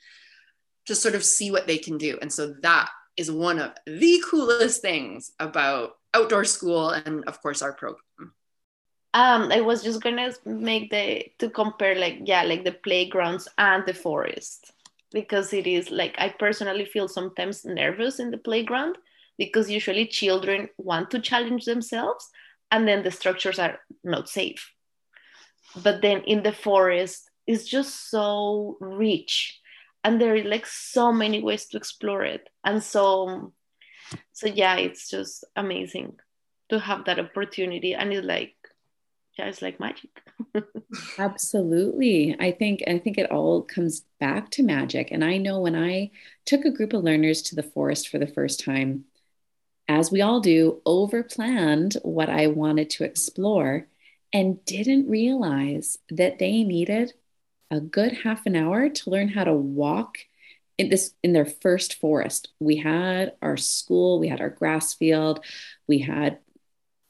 to 0.85 0.95
sort 0.95 1.15
of 1.15 1.25
see 1.25 1.51
what 1.51 1.67
they 1.67 1.77
can 1.77 1.97
do 1.97 2.17
and 2.21 2.31
so 2.31 2.53
that 2.61 2.89
is 3.15 3.31
one 3.31 3.59
of 3.59 3.71
the 3.87 4.23
coolest 4.29 4.81
things 4.81 5.31
about 5.39 5.93
outdoor 6.13 6.45
school 6.45 6.89
and 6.89 7.23
of 7.25 7.41
course 7.41 7.61
our 7.61 7.73
program 7.73 8.33
um 9.21 9.51
i 9.51 9.59
was 9.61 9.83
just 9.83 10.01
gonna 10.01 10.31
make 10.45 10.89
the 10.89 11.05
to 11.39 11.49
compare 11.49 11.95
like 11.95 12.17
yeah 12.31 12.43
like 12.43 12.63
the 12.63 12.77
playgrounds 12.87 13.47
and 13.57 13.85
the 13.85 13.93
forest 13.93 14.73
because 15.11 15.53
it 15.53 15.67
is 15.67 15.91
like 15.91 16.15
I 16.17 16.29
personally 16.29 16.85
feel 16.85 17.07
sometimes 17.07 17.65
nervous 17.65 18.19
in 18.19 18.31
the 18.31 18.37
playground 18.37 18.97
because 19.37 19.69
usually 19.69 20.05
children 20.07 20.69
want 20.77 21.11
to 21.11 21.19
challenge 21.19 21.65
themselves 21.65 22.29
and 22.71 22.87
then 22.87 23.03
the 23.03 23.11
structures 23.11 23.59
are 23.59 23.79
not 24.03 24.27
safe. 24.27 24.73
But 25.83 26.01
then 26.01 26.21
in 26.21 26.43
the 26.43 26.51
forest, 26.51 27.29
it's 27.45 27.65
just 27.65 28.09
so 28.09 28.77
rich 28.81 29.59
and 30.03 30.19
there 30.19 30.35
are 30.35 30.43
like 30.43 30.65
so 30.65 31.11
many 31.11 31.41
ways 31.41 31.67
to 31.67 31.77
explore 31.77 32.23
it. 32.23 32.49
And 32.63 32.83
so, 32.83 33.53
so 34.33 34.47
yeah, 34.47 34.75
it's 34.75 35.09
just 35.09 35.45
amazing 35.55 36.17
to 36.69 36.79
have 36.79 37.05
that 37.05 37.19
opportunity. 37.19 37.93
And 37.93 38.11
it's 38.11 38.25
like, 38.25 38.56
it's 39.45 39.61
like 39.61 39.79
magic. 39.79 40.09
Absolutely. 41.17 42.35
I 42.39 42.51
think 42.51 42.83
I 42.87 42.97
think 42.99 43.17
it 43.17 43.31
all 43.31 43.61
comes 43.61 44.01
back 44.19 44.49
to 44.51 44.63
magic. 44.63 45.09
And 45.11 45.23
I 45.23 45.37
know 45.37 45.59
when 45.59 45.75
I 45.75 46.11
took 46.45 46.65
a 46.65 46.71
group 46.71 46.93
of 46.93 47.03
learners 47.03 47.41
to 47.43 47.55
the 47.55 47.63
forest 47.63 48.09
for 48.09 48.17
the 48.17 48.27
first 48.27 48.59
time, 48.63 49.05
as 49.87 50.11
we 50.11 50.21
all 50.21 50.39
do, 50.39 50.81
over 50.85 51.23
planned 51.23 51.97
what 52.03 52.29
I 52.29 52.47
wanted 52.47 52.89
to 52.91 53.03
explore 53.03 53.87
and 54.33 54.63
didn't 54.65 55.09
realize 55.09 55.97
that 56.09 56.39
they 56.39 56.63
needed 56.63 57.13
a 57.71 57.79
good 57.79 58.13
half 58.13 58.45
an 58.45 58.55
hour 58.55 58.89
to 58.89 59.09
learn 59.09 59.29
how 59.29 59.43
to 59.43 59.53
walk 59.53 60.19
in 60.77 60.89
this 60.89 61.13
in 61.23 61.33
their 61.33 61.45
first 61.45 61.95
forest. 61.95 62.49
We 62.59 62.77
had 62.77 63.33
our 63.41 63.57
school, 63.57 64.19
we 64.19 64.27
had 64.27 64.41
our 64.41 64.49
grass 64.49 64.93
field, 64.93 65.43
we 65.87 65.99
had 65.99 66.39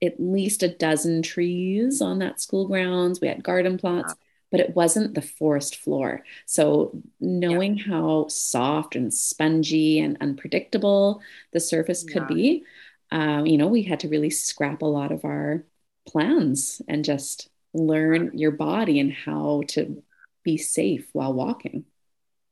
at 0.02 0.20
least 0.20 0.64
a 0.64 0.68
dozen 0.68 1.22
trees 1.22 2.02
on 2.02 2.20
that 2.20 2.40
school 2.42 2.68
grounds. 2.68 3.20
We 3.20 3.28
had 3.28 3.44
garden 3.44 3.78
plots, 3.78 4.14
but 4.52 4.60
it 4.60 4.76
wasn't 4.76 5.16
the 5.16 5.22
forest 5.22 5.78
floor. 5.78 6.24
So 6.46 7.02
knowing 7.20 7.78
yeah. 7.78 7.86
how 7.86 8.28
soft 8.28 8.96
and 8.96 9.14
spongy 9.14 10.00
and 10.00 10.18
unpredictable 10.22 11.22
the 11.52 11.60
surface 11.60 12.04
could 12.04 12.28
be, 12.28 12.64
um, 13.12 13.46
you 13.46 13.58
know, 13.58 13.68
we 13.68 13.84
had 13.84 14.02
to 14.02 14.10
really 14.10 14.30
scrap 14.30 14.82
a 14.82 14.86
lot 14.86 15.12
of 15.12 15.26
our 15.26 15.64
plans 16.08 16.82
and 16.88 17.04
just 17.04 17.50
learn 17.74 18.32
your 18.38 18.52
body 18.52 19.00
and 19.00 19.12
how 19.12 19.64
to 19.70 20.04
be 20.44 20.58
safe 20.58 21.10
while 21.14 21.34
walking. 21.34 21.86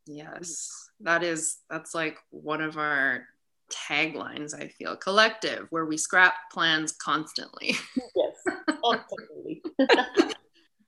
Yes, 0.06 0.90
that 1.02 1.24
is, 1.24 1.58
that's 1.70 1.96
like 1.96 2.18
one 2.30 2.62
of 2.62 2.78
our 2.78 3.28
taglines 3.72 4.54
i 4.60 4.68
feel 4.68 4.96
collective 4.96 5.68
where 5.70 5.86
we 5.86 5.98
scrap 5.98 6.34
plans 6.52 6.92
constantly. 6.94 7.76
Yes 8.16 8.56
constantly. 8.84 9.64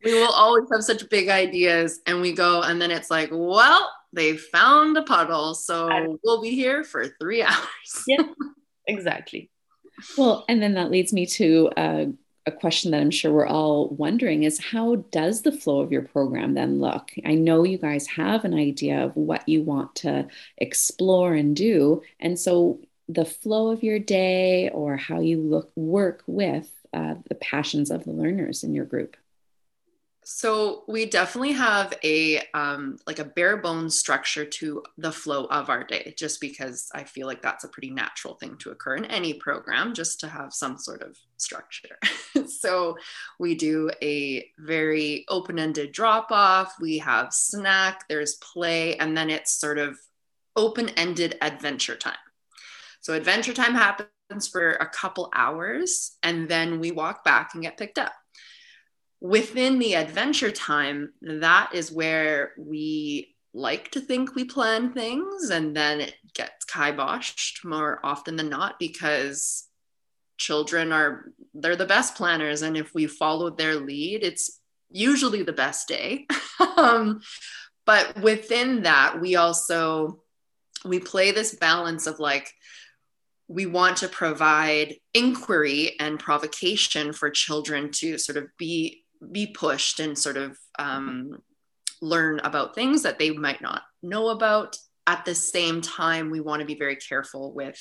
We 0.03 0.13
will 0.13 0.31
always 0.31 0.65
have 0.71 0.83
such 0.83 1.09
big 1.09 1.27
ideas 1.27 1.99
and 2.05 2.21
we 2.21 2.31
go 2.31 2.61
and 2.61 2.79
then 2.79 2.91
it's 2.91 3.09
like 3.09 3.29
well 3.31 3.91
they 4.13 4.37
found 4.37 4.95
a 4.95 5.03
puddle 5.03 5.55
so 5.55 6.17
we'll 6.23 6.41
be 6.41 6.51
here 6.51 6.83
for 6.83 7.07
three 7.19 7.41
hours. 7.43 8.03
Yeah 8.07 8.23
exactly. 8.85 9.49
Well 10.17 10.45
and 10.47 10.61
then 10.61 10.75
that 10.75 10.91
leads 10.91 11.11
me 11.13 11.25
to 11.25 11.69
uh, 11.75 12.05
a 12.47 12.51
question 12.51 12.91
that 12.91 13.01
I'm 13.01 13.11
sure 13.11 13.31
we're 13.31 13.45
all 13.45 13.89
wondering 13.89 14.43
is 14.43 14.57
how 14.57 14.95
does 15.11 15.41
the 15.41 15.51
flow 15.51 15.81
of 15.81 15.91
your 15.91 16.01
program 16.01 16.53
then 16.53 16.79
look? 16.79 17.11
I 17.25 17.35
know 17.35 17.63
you 17.63 17.77
guys 17.77 18.07
have 18.07 18.45
an 18.45 18.53
idea 18.53 19.03
of 19.03 19.15
what 19.15 19.47
you 19.47 19.61
want 19.61 19.93
to 19.95 20.27
explore 20.57 21.33
and 21.33 21.55
do. 21.55 22.01
And 22.19 22.39
so 22.39 22.79
the 23.09 23.25
flow 23.25 23.69
of 23.69 23.83
your 23.83 23.99
day 23.99 24.69
or 24.69 24.95
how 24.95 25.19
you 25.19 25.41
look 25.41 25.71
work 25.75 26.23
with 26.25 26.71
uh, 26.93 27.15
the 27.27 27.35
passions 27.35 27.91
of 27.91 28.05
the 28.05 28.11
learners 28.11 28.63
in 28.63 28.73
your 28.73 28.85
group. 28.85 29.17
So 30.29 30.83
we 30.89 31.05
definitely 31.05 31.53
have 31.53 31.93
a 32.03 32.41
um, 32.53 32.97
like 33.07 33.19
a 33.19 33.23
bare 33.23 33.55
bones 33.55 33.97
structure 33.97 34.43
to 34.43 34.83
the 34.97 35.13
flow 35.13 35.45
of 35.45 35.69
our 35.69 35.85
day, 35.85 36.13
just 36.17 36.41
because 36.41 36.89
I 36.93 37.05
feel 37.05 37.27
like 37.27 37.41
that's 37.41 37.63
a 37.63 37.69
pretty 37.69 37.91
natural 37.91 38.33
thing 38.33 38.57
to 38.57 38.71
occur 38.71 38.97
in 38.97 39.05
any 39.05 39.35
program, 39.35 39.93
just 39.93 40.19
to 40.19 40.27
have 40.27 40.53
some 40.53 40.77
sort 40.77 41.01
of 41.01 41.17
structure. 41.37 41.97
so 42.45 42.97
we 43.39 43.55
do 43.55 43.89
a 44.01 44.51
very 44.59 45.23
open-ended 45.29 45.93
drop 45.93 46.29
off. 46.29 46.75
We 46.81 46.97
have 46.97 47.31
snack, 47.31 48.03
there's 48.09 48.35
play, 48.35 48.97
and 48.97 49.15
then 49.15 49.29
it's 49.29 49.57
sort 49.57 49.77
of 49.77 49.97
open-ended 50.57 51.37
adventure 51.41 51.95
time. 51.95 52.15
So 52.99 53.13
adventure 53.13 53.53
time 53.53 53.75
happens 53.75 54.49
for 54.51 54.71
a 54.71 54.87
couple 54.87 55.31
hours, 55.33 56.17
and 56.21 56.49
then 56.49 56.81
we 56.81 56.91
walk 56.91 57.23
back 57.23 57.51
and 57.53 57.63
get 57.63 57.77
picked 57.77 57.97
up 57.97 58.11
within 59.19 59.79
the 59.79 59.95
adventure 59.95 60.51
time, 60.51 61.13
that 61.21 61.71
is 61.73 61.91
where 61.91 62.53
we 62.57 63.35
like 63.53 63.91
to 63.91 63.99
think 63.99 64.35
we 64.35 64.43
plan 64.43 64.93
things 64.93 65.49
and 65.49 65.75
then 65.75 65.99
it 65.99 66.13
gets 66.35 66.65
kiboshed 66.65 67.65
more 67.65 67.99
often 68.03 68.35
than 68.35 68.49
not 68.49 68.77
because 68.77 69.67
children 70.37 70.91
are 70.91 71.31
they're 71.55 71.75
the 71.75 71.85
best 71.85 72.13
planners 72.13 72.61
and 72.61 72.77
if 72.77 72.93
we 72.93 73.07
follow 73.07 73.49
their 73.49 73.73
lead 73.73 74.23
it's 74.23 74.59
usually 74.91 75.43
the 75.43 75.53
best 75.53 75.87
day. 75.87 76.25
Um, 76.75 77.21
but 77.85 78.19
within 78.21 78.83
that 78.83 79.19
we 79.19 79.35
also 79.35 80.23
we 80.85 80.99
play 80.99 81.31
this 81.31 81.55
balance 81.55 82.05
of 82.05 82.19
like 82.19 82.51
we 83.47 83.65
want 83.65 83.97
to 83.97 84.07
provide 84.07 84.95
inquiry 85.13 85.95
and 85.99 86.19
provocation 86.19 87.13
for 87.13 87.29
children 87.29 87.91
to 87.93 88.17
sort 88.17 88.37
of 88.37 88.45
be 88.57 89.05
be 89.31 89.47
pushed 89.47 89.99
and 89.99 90.17
sort 90.17 90.37
of 90.37 90.57
um, 90.79 91.41
learn 92.01 92.39
about 92.39 92.75
things 92.75 93.03
that 93.03 93.19
they 93.19 93.31
might 93.31 93.61
not 93.61 93.83
know 94.01 94.29
about. 94.29 94.77
At 95.05 95.25
the 95.25 95.35
same 95.35 95.81
time, 95.81 96.29
we 96.29 96.41
want 96.41 96.59
to 96.59 96.65
be 96.65 96.75
very 96.75 96.97
careful 96.97 97.53
with, 97.53 97.79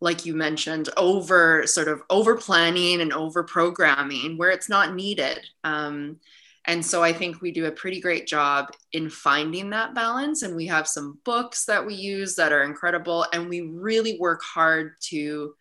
like 0.00 0.26
you 0.26 0.34
mentioned, 0.34 0.90
over 0.96 1.66
sort 1.66 1.88
of 1.88 2.02
over 2.10 2.36
planning 2.36 3.00
and 3.00 3.12
over 3.12 3.42
programming 3.42 4.36
where 4.36 4.50
it's 4.50 4.68
not 4.68 4.94
needed. 4.94 5.40
Um, 5.64 6.18
and 6.66 6.84
so 6.84 7.02
I 7.02 7.12
think 7.12 7.40
we 7.40 7.52
do 7.52 7.66
a 7.66 7.72
pretty 7.72 8.00
great 8.00 8.26
job 8.26 8.72
in 8.92 9.08
finding 9.08 9.70
that 9.70 9.94
balance. 9.94 10.42
And 10.42 10.54
we 10.54 10.66
have 10.66 10.86
some 10.86 11.18
books 11.24 11.64
that 11.64 11.84
we 11.84 11.94
use 11.94 12.34
that 12.36 12.52
are 12.52 12.64
incredible. 12.64 13.26
And 13.32 13.48
we 13.48 13.62
really 13.62 14.18
work 14.18 14.42
hard 14.42 14.92
to 15.08 15.54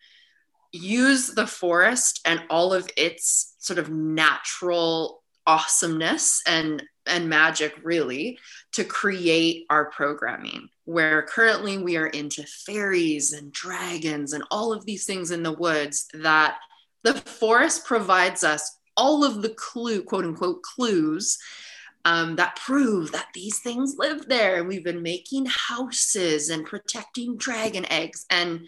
use 0.72 1.28
the 1.28 1.48
forest 1.48 2.22
and 2.26 2.44
all 2.50 2.74
of 2.74 2.90
its 2.96 3.56
sort 3.60 3.80
of 3.80 3.90
natural 3.90 5.24
awesomeness 5.48 6.42
and 6.48 6.84
and 7.08 7.28
magic 7.28 7.74
really 7.82 8.38
to 8.72 8.84
create 8.84 9.66
our 9.72 9.90
programming 9.90 10.70
where 10.86 11.24
currently 11.24 11.78
we 11.78 11.98
are 11.98 12.08
into 12.08 12.44
fairies 12.44 13.34
and 13.34 13.52
dragons 13.52 14.34
and 14.34 14.44
all 14.52 14.72
of 14.72 14.86
these 14.86 15.06
things 15.06 15.32
in 15.32 15.42
the 15.42 15.52
woods 15.52 16.08
that 16.14 16.58
the 17.04 17.16
forest 17.16 17.84
provides 17.86 18.44
us 18.44 18.78
all 18.96 19.24
of 19.24 19.42
the 19.42 19.50
clue 19.50 20.04
quote 20.04 20.26
unquote 20.26 20.62
clues 20.62 21.40
um, 22.06 22.36
that 22.38 22.56
prove 22.56 23.12
that 23.12 23.28
these 23.34 23.60
things 23.60 23.96
live 23.98 24.28
there. 24.28 24.58
And 24.58 24.68
we've 24.68 24.84
been 24.84 25.04
making 25.04 25.48
houses 25.48 26.50
and 26.50 26.66
protecting 26.66 27.38
dragon 27.38 27.86
eggs. 27.92 28.26
And 28.30 28.68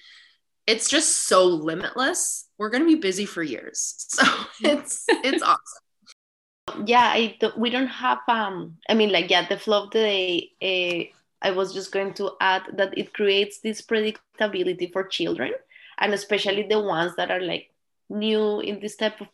it's 0.67 0.89
just 0.89 1.27
so 1.27 1.45
limitless. 1.45 2.47
We're 2.57 2.69
going 2.69 2.83
to 2.83 2.93
be 2.95 2.99
busy 2.99 3.25
for 3.25 3.43
years. 3.43 4.07
So 4.61 4.69
it's, 4.69 5.05
it's 5.09 5.41
awesome. 5.41 6.85
Yeah, 6.85 7.11
I, 7.13 7.37
we 7.57 7.71
don't 7.71 7.87
have, 7.87 8.19
um, 8.27 8.77
I 8.87 8.93
mean, 8.93 9.11
like, 9.11 9.29
yeah, 9.31 9.47
the 9.47 9.57
flow 9.57 9.85
of 9.85 9.91
the 9.91 9.99
day, 9.99 11.11
uh, 11.41 11.47
I 11.47 11.51
was 11.51 11.73
just 11.73 11.91
going 11.91 12.13
to 12.15 12.31
add 12.39 12.63
that 12.73 12.95
it 12.97 13.13
creates 13.13 13.59
this 13.59 13.81
predictability 13.81 14.93
for 14.93 15.03
children 15.05 15.53
and 15.97 16.13
especially 16.13 16.63
the 16.63 16.79
ones 16.79 17.15
that 17.15 17.31
are 17.31 17.41
like 17.41 17.71
new 18.09 18.59
in 18.59 18.79
this 18.79 18.97
type 18.97 19.21
of 19.21 19.27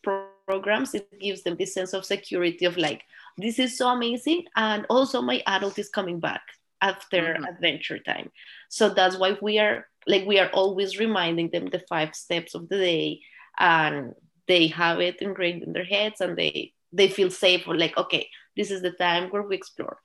programs 0.45 0.93
it 0.93 1.07
gives 1.19 1.43
them 1.43 1.55
this 1.57 1.73
sense 1.73 1.93
of 1.93 2.05
security 2.05 2.65
of 2.65 2.77
like 2.77 3.03
this 3.37 3.57
is 3.59 3.77
so 3.77 3.89
amazing 3.89 4.45
and 4.55 4.85
also 4.89 5.21
my 5.21 5.41
adult 5.47 5.77
is 5.79 5.89
coming 5.89 6.19
back 6.19 6.41
after 6.81 7.21
mm-hmm. 7.21 7.43
adventure 7.43 7.99
time. 7.99 8.31
So 8.69 8.89
that's 8.89 9.17
why 9.17 9.37
we 9.41 9.59
are 9.59 9.87
like 10.05 10.25
we 10.25 10.39
are 10.39 10.49
always 10.49 10.99
reminding 10.99 11.49
them 11.49 11.67
the 11.67 11.83
five 11.89 12.15
steps 12.15 12.55
of 12.55 12.69
the 12.69 12.77
day 12.77 13.21
and 13.59 14.13
they 14.47 14.67
have 14.67 14.99
it 14.99 15.21
ingrained 15.21 15.63
in 15.63 15.73
their 15.73 15.83
heads 15.83 16.21
and 16.21 16.37
they 16.37 16.73
they 16.93 17.09
feel 17.09 17.29
safe 17.29 17.67
or 17.67 17.75
like 17.77 17.97
okay 17.97 18.29
this 18.55 18.71
is 18.71 18.81
the 18.81 18.91
time 18.91 19.29
where 19.29 19.43
we 19.43 19.55
explore. 19.55 19.99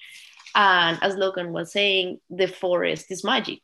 And 0.54 0.98
as 1.02 1.16
logan 1.16 1.52
was 1.52 1.72
saying 1.72 2.20
the 2.30 2.48
forest 2.48 3.06
is 3.10 3.24
magic. 3.24 3.60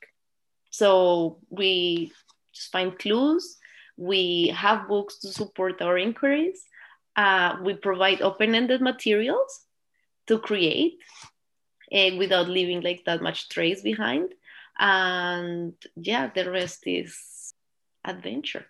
So 0.70 1.38
we 1.50 2.12
just 2.52 2.72
find 2.72 2.98
clues 2.98 3.56
we 3.98 4.48
have 4.54 4.88
books 4.88 5.18
to 5.18 5.28
support 5.28 5.82
our 5.82 5.98
inquiries 5.98 6.62
uh, 7.16 7.56
we 7.64 7.74
provide 7.74 8.22
open-ended 8.22 8.80
materials 8.80 9.64
to 10.28 10.38
create 10.38 10.98
uh, 11.92 12.10
without 12.16 12.48
leaving 12.48 12.80
like 12.80 13.04
that 13.04 13.22
much 13.22 13.48
trace 13.48 13.82
behind 13.82 14.34
and 14.78 15.74
yeah 15.96 16.30
the 16.34 16.50
rest 16.50 16.82
is 16.86 17.54
adventure 18.04 18.66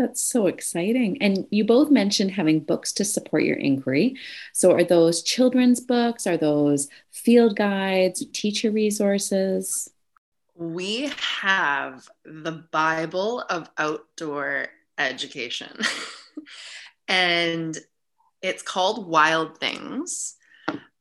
that's 0.00 0.22
so 0.22 0.46
exciting. 0.46 1.20
And 1.20 1.46
you 1.50 1.62
both 1.62 1.90
mentioned 1.90 2.30
having 2.30 2.60
books 2.60 2.90
to 2.94 3.04
support 3.04 3.42
your 3.42 3.58
inquiry. 3.58 4.16
So, 4.54 4.72
are 4.72 4.82
those 4.82 5.22
children's 5.22 5.78
books? 5.78 6.26
Are 6.26 6.38
those 6.38 6.88
field 7.10 7.54
guides, 7.56 8.24
teacher 8.32 8.70
resources? 8.70 9.90
We 10.54 11.12
have 11.40 12.08
the 12.24 12.64
Bible 12.70 13.44
of 13.50 13.68
outdoor 13.76 14.68
education. 14.96 15.76
and 17.08 17.78
it's 18.40 18.62
called 18.62 19.06
Wild 19.06 19.58
Things. 19.58 20.36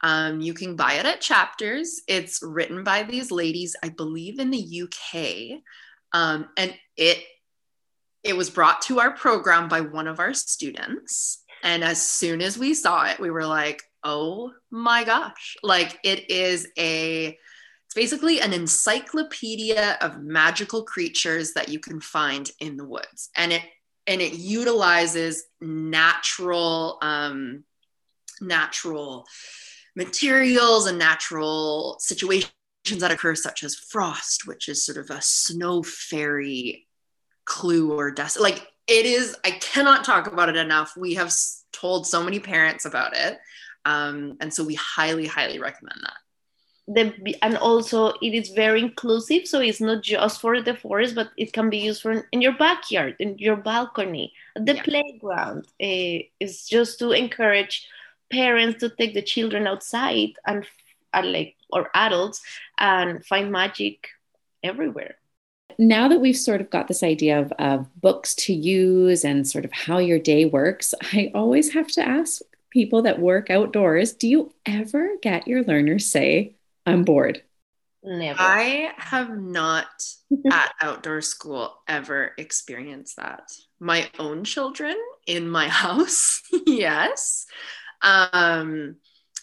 Um, 0.02 0.40
you 0.40 0.54
can 0.54 0.76
buy 0.76 0.94
it 0.94 1.06
at 1.06 1.22
Chapters. 1.22 2.02
It's 2.08 2.42
written 2.42 2.84
by 2.84 3.04
these 3.04 3.32
ladies, 3.32 3.76
I 3.84 3.90
believe, 3.90 4.40
in 4.40 4.50
the 4.50 4.84
UK, 4.84 5.62
um, 6.14 6.48
and 6.58 6.74
it 6.96 7.24
it 8.24 8.36
was 8.36 8.50
brought 8.50 8.82
to 8.84 9.00
our 9.00 9.12
program 9.12 9.70
by 9.70 9.82
one 9.82 10.08
of 10.08 10.20
our 10.20 10.34
students. 10.34 11.44
And 11.64 11.84
as 11.84 12.06
soon 12.06 12.42
as 12.42 12.58
we 12.58 12.74
saw 12.74 13.06
it, 13.06 13.20
we 13.20 13.30
were 13.30 13.46
like, 13.46 13.84
"Oh 14.04 14.54
my 14.72 15.04
gosh!" 15.04 15.58
Like 15.64 16.00
it 16.04 16.30
is 16.30 16.68
a 16.78 17.38
it's 17.86 17.96
basically 17.96 18.40
an 18.40 18.54
encyclopedia 18.54 19.98
of 20.00 20.22
magical 20.22 20.84
creatures 20.84 21.54
that 21.54 21.70
you 21.70 21.80
can 21.80 22.00
find 22.00 22.50
in 22.60 22.78
the 22.78 22.86
woods, 22.86 23.30
and 23.36 23.52
it 23.52 23.64
and 24.08 24.22
it 24.22 24.34
utilizes 24.34 25.44
natural 25.60 26.98
um, 27.02 27.64
natural 28.42 29.28
materials 29.96 30.88
and 30.88 30.98
natural 30.98 31.98
situations 32.00 32.52
that 32.98 33.12
occur 33.12 33.36
such 33.36 33.64
as 33.64 33.76
frost 33.76 34.48
which 34.48 34.70
is 34.70 34.84
sort 34.84 34.98
of 34.98 35.10
a 35.10 35.22
snow 35.22 35.84
fairy 35.84 36.88
clue 37.46 37.94
or 37.94 38.12
dust 38.12 38.40
like 38.40 38.68
it 38.88 39.06
is 39.06 39.36
i 39.46 39.52
cannot 39.52 40.04
talk 40.04 40.28
about 40.28 40.50
it 40.50 40.56
enough. 40.56 40.96
We 40.98 41.14
have 41.16 41.32
told 41.72 42.08
so 42.08 42.24
many 42.24 42.40
parents 42.40 42.86
about 42.86 43.16
it 43.16 43.40
um, 43.86 44.38
and 44.40 44.54
so 44.54 44.64
we 44.64 44.76
highly 44.76 45.26
highly 45.26 45.60
recommend 45.60 46.00
that. 46.04 46.14
The 46.92 47.36
and 47.44 47.56
also 47.58 48.14
it 48.22 48.34
is 48.34 48.50
very 48.50 48.82
inclusive 48.82 49.46
so 49.46 49.60
it's 49.60 49.80
not 49.80 50.02
just 50.02 50.42
for 50.42 50.60
the 50.60 50.76
forest 50.76 51.14
but 51.14 51.30
it 51.38 51.54
can 51.54 51.70
be 51.70 51.78
used 51.78 52.02
for 52.02 52.26
in 52.32 52.42
your 52.42 52.58
backyard 52.58 53.16
in 53.20 53.38
your 53.38 53.58
balcony 53.58 54.34
the 54.56 54.76
yeah. 54.76 54.84
playground. 54.84 55.68
Uh, 55.82 56.26
is 56.40 56.68
just 56.68 56.98
to 57.00 57.12
encourage 57.12 57.88
parents 58.32 58.80
to 58.80 58.90
take 58.90 59.14
the 59.14 59.22
children 59.22 59.68
outside 59.68 60.32
and, 60.46 60.66
and 61.14 61.32
like 61.32 61.56
or 61.72 61.90
adults 61.94 62.42
and 62.80 63.26
find 63.26 63.52
magic 63.52 64.10
everywhere 64.64 65.16
now 65.78 66.10
that 66.10 66.20
we've 66.20 66.36
sort 66.36 66.60
of 66.60 66.70
got 66.70 66.90
this 66.90 67.04
idea 67.04 67.40
of, 67.40 67.54
of 67.54 68.02
books 68.02 68.36
to 68.36 68.54
use 68.54 69.24
and 69.24 69.48
sort 69.48 69.64
of 69.64 69.72
how 69.72 69.98
your 69.98 70.20
day 70.20 70.46
works 70.46 70.94
i 71.14 71.32
always 71.34 71.74
have 71.74 71.88
to 71.88 72.02
ask 72.02 72.42
people 72.70 73.02
that 73.02 73.20
work 73.20 73.50
outdoors 73.50 74.14
do 74.14 74.28
you 74.28 74.54
ever 74.66 75.16
get 75.22 75.48
your 75.48 75.64
learners 75.64 76.06
say 76.06 76.54
I'm 76.90 77.04
bored. 77.04 77.44
Never. 78.04 78.40
I 78.42 78.92
have 78.98 79.38
not 79.38 79.88
at 80.52 80.74
outdoor 80.82 81.22
school 81.22 81.80
ever 81.88 82.32
experienced 82.38 83.18
that. 83.18 83.52
My 83.80 84.10
own 84.18 84.44
children 84.44 84.96
in 85.28 85.50
my 85.50 85.68
house, 85.84 86.42
yes. 86.66 87.46
Um, 88.02 88.98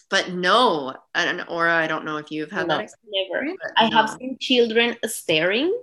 but 0.09 0.31
no, 0.31 0.95
and 1.13 1.45
Aura, 1.49 1.75
I 1.75 1.87
don't 1.87 2.05
know 2.05 2.17
if 2.17 2.31
you've 2.31 2.51
had 2.51 2.67
no, 2.67 2.77
that 2.77 2.83
experience. 2.85 3.29
Never. 3.31 3.73
I 3.77 3.89
no. 3.89 3.97
have 3.97 4.09
seen 4.11 4.37
children 4.39 4.95
staring 5.05 5.75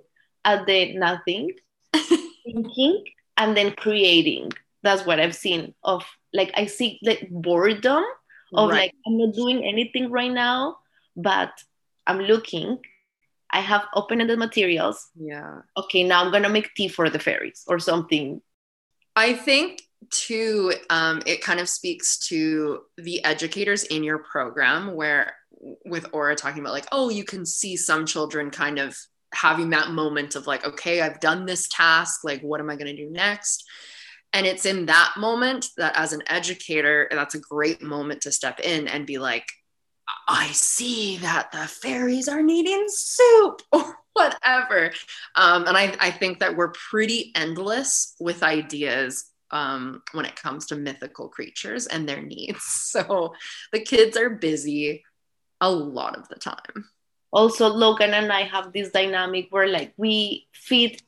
at 0.44 0.66
the 0.66 0.96
nothing, 0.96 1.52
thinking, 1.94 3.04
and 3.36 3.56
then 3.56 3.72
creating. 3.72 4.52
That's 4.82 5.04
what 5.04 5.20
I've 5.20 5.34
seen 5.34 5.74
of 5.82 6.04
like 6.32 6.52
I 6.54 6.66
see 6.66 6.98
like 7.02 7.28
boredom 7.30 8.04
of 8.52 8.70
right. 8.70 8.76
like 8.76 8.94
I'm 9.06 9.18
not 9.18 9.34
doing 9.34 9.64
anything 9.64 10.10
right 10.10 10.32
now 10.32 10.78
but 11.16 11.52
I'm 12.06 12.18
looking. 12.20 12.78
I 13.50 13.60
have 13.60 13.86
open-ended 13.94 14.38
materials. 14.38 15.10
Yeah. 15.14 15.60
Okay, 15.76 16.02
now 16.02 16.24
I'm 16.24 16.32
gonna 16.32 16.48
make 16.48 16.74
tea 16.74 16.88
for 16.88 17.08
the 17.08 17.18
fairies 17.18 17.64
or 17.66 17.78
something. 17.78 18.42
I 19.14 19.32
think 19.34 19.82
too, 20.10 20.72
um, 20.90 21.22
it 21.26 21.42
kind 21.42 21.60
of 21.60 21.68
speaks 21.68 22.18
to 22.28 22.82
the 22.96 23.24
educators 23.24 23.84
in 23.84 24.02
your 24.02 24.18
program, 24.18 24.94
where 24.94 25.34
with 25.84 26.06
Aura 26.12 26.36
talking 26.36 26.60
about 26.60 26.72
like, 26.72 26.88
oh, 26.92 27.08
you 27.08 27.24
can 27.24 27.46
see 27.46 27.76
some 27.76 28.06
children 28.06 28.50
kind 28.50 28.78
of 28.78 28.96
having 29.32 29.70
that 29.70 29.90
moment 29.90 30.36
of 30.36 30.46
like, 30.46 30.64
okay, 30.66 31.00
I've 31.00 31.20
done 31.20 31.46
this 31.46 31.68
task. 31.68 32.24
Like, 32.24 32.40
what 32.42 32.60
am 32.60 32.70
I 32.70 32.76
gonna 32.76 32.96
do 32.96 33.10
next? 33.10 33.64
And 34.32 34.46
it's 34.46 34.66
in 34.66 34.86
that 34.86 35.14
moment 35.16 35.68
that, 35.76 35.96
as 35.96 36.12
an 36.12 36.22
educator, 36.26 37.08
that's 37.10 37.36
a 37.36 37.40
great 37.40 37.82
moment 37.82 38.22
to 38.22 38.32
step 38.32 38.60
in 38.60 38.88
and 38.88 39.06
be 39.06 39.18
like, 39.18 39.46
I 40.28 40.48
see 40.48 41.18
that 41.18 41.52
the 41.52 41.66
fairies 41.66 42.28
are 42.28 42.42
needing 42.42 42.84
soup 42.88 43.62
or 43.72 43.96
whatever. 44.12 44.90
Um, 45.36 45.66
and 45.66 45.76
I, 45.76 45.96
I 46.00 46.10
think 46.10 46.40
that 46.40 46.56
we're 46.56 46.72
pretty 46.72 47.32
endless 47.34 48.14
with 48.18 48.42
ideas 48.42 49.24
um, 49.54 50.02
when 50.12 50.26
it 50.26 50.36
comes 50.36 50.66
to 50.66 50.76
mythical 50.76 51.28
creatures 51.28 51.86
and 51.86 52.06
their 52.08 52.20
needs. 52.20 52.62
So 52.94 53.34
the 53.72 53.80
kids 53.80 54.16
are 54.16 54.30
busy 54.30 55.04
a 55.60 55.70
lot 55.70 56.16
of 56.18 56.28
the 56.28 56.36
time. 56.36 56.90
Also, 57.32 57.68
Logan 57.68 58.14
and 58.14 58.30
I 58.32 58.42
have 58.42 58.72
this 58.72 58.90
dynamic 58.90 59.48
where, 59.50 59.66
like, 59.66 59.92
we 59.96 60.46
feed, 60.52 61.02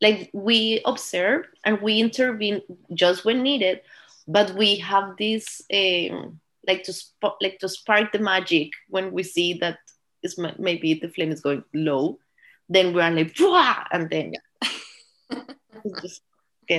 like, 0.00 0.30
we 0.32 0.80
observe 0.84 1.46
and 1.64 1.80
we 1.80 2.00
intervene 2.00 2.62
just 2.94 3.24
when 3.24 3.42
needed, 3.42 3.82
but 4.26 4.54
we 4.54 4.76
have 4.76 5.16
this. 5.18 5.60
Um, 5.72 6.40
like 6.66 6.84
to 6.84 6.92
sp- 6.94 7.42
like 7.42 7.58
to 7.58 7.68
spark 7.68 8.12
the 8.12 8.20
magic 8.20 8.70
when 8.88 9.10
we 9.10 9.24
see 9.24 9.54
that 9.54 9.78
is 10.22 10.38
maybe 10.60 10.94
the 10.94 11.08
flame 11.08 11.32
is 11.32 11.40
going 11.40 11.64
low 11.74 12.20
then 12.68 12.94
we're 12.94 13.10
like 13.10 13.34
Pwah! 13.34 13.84
and 13.90 14.08
then 14.08 14.32
yeah. 14.32 15.40
just 16.00 16.22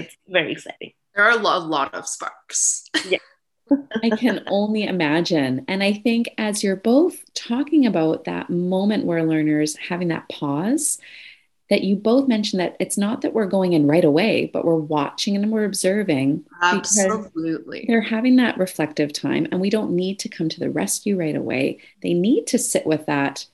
gets 0.01 0.15
very 0.27 0.51
exciting 0.51 0.91
there 1.15 1.25
are 1.25 1.31
a 1.31 1.41
lot, 1.41 1.61
a 1.61 1.65
lot 1.65 1.93
of 1.93 2.07
sparks 2.07 2.89
yeah 3.09 3.17
I 4.03 4.09
can 4.09 4.43
only 4.47 4.83
imagine. 4.83 5.65
And 5.67 5.83
I 5.83 5.93
think 5.93 6.29
as 6.37 6.63
you're 6.63 6.75
both 6.75 7.21
talking 7.33 7.85
about 7.85 8.25
that 8.25 8.49
moment 8.49 9.05
where 9.05 9.23
learners 9.23 9.77
having 9.77 10.09
that 10.09 10.27
pause, 10.29 10.99
that 11.69 11.83
you 11.83 11.95
both 11.95 12.27
mentioned 12.27 12.59
that 12.59 12.75
it's 12.79 12.97
not 12.97 13.21
that 13.21 13.33
we're 13.33 13.47
going 13.47 13.73
in 13.73 13.87
right 13.87 14.03
away, 14.03 14.49
but 14.51 14.65
we're 14.65 14.75
watching 14.75 15.35
and 15.35 15.51
we're 15.51 15.65
observing. 15.65 16.45
Absolutely. 16.61 17.85
They're 17.87 18.01
having 18.01 18.35
that 18.35 18.57
reflective 18.57 19.13
time, 19.13 19.47
and 19.51 19.61
we 19.61 19.69
don't 19.69 19.95
need 19.95 20.19
to 20.19 20.29
come 20.29 20.49
to 20.49 20.59
the 20.59 20.69
rescue 20.69 21.17
right 21.17 21.35
away. 21.35 21.79
They 22.01 22.13
need 22.13 22.47
to 22.47 22.59
sit 22.59 22.85
with 22.85 23.05
that 23.05 23.45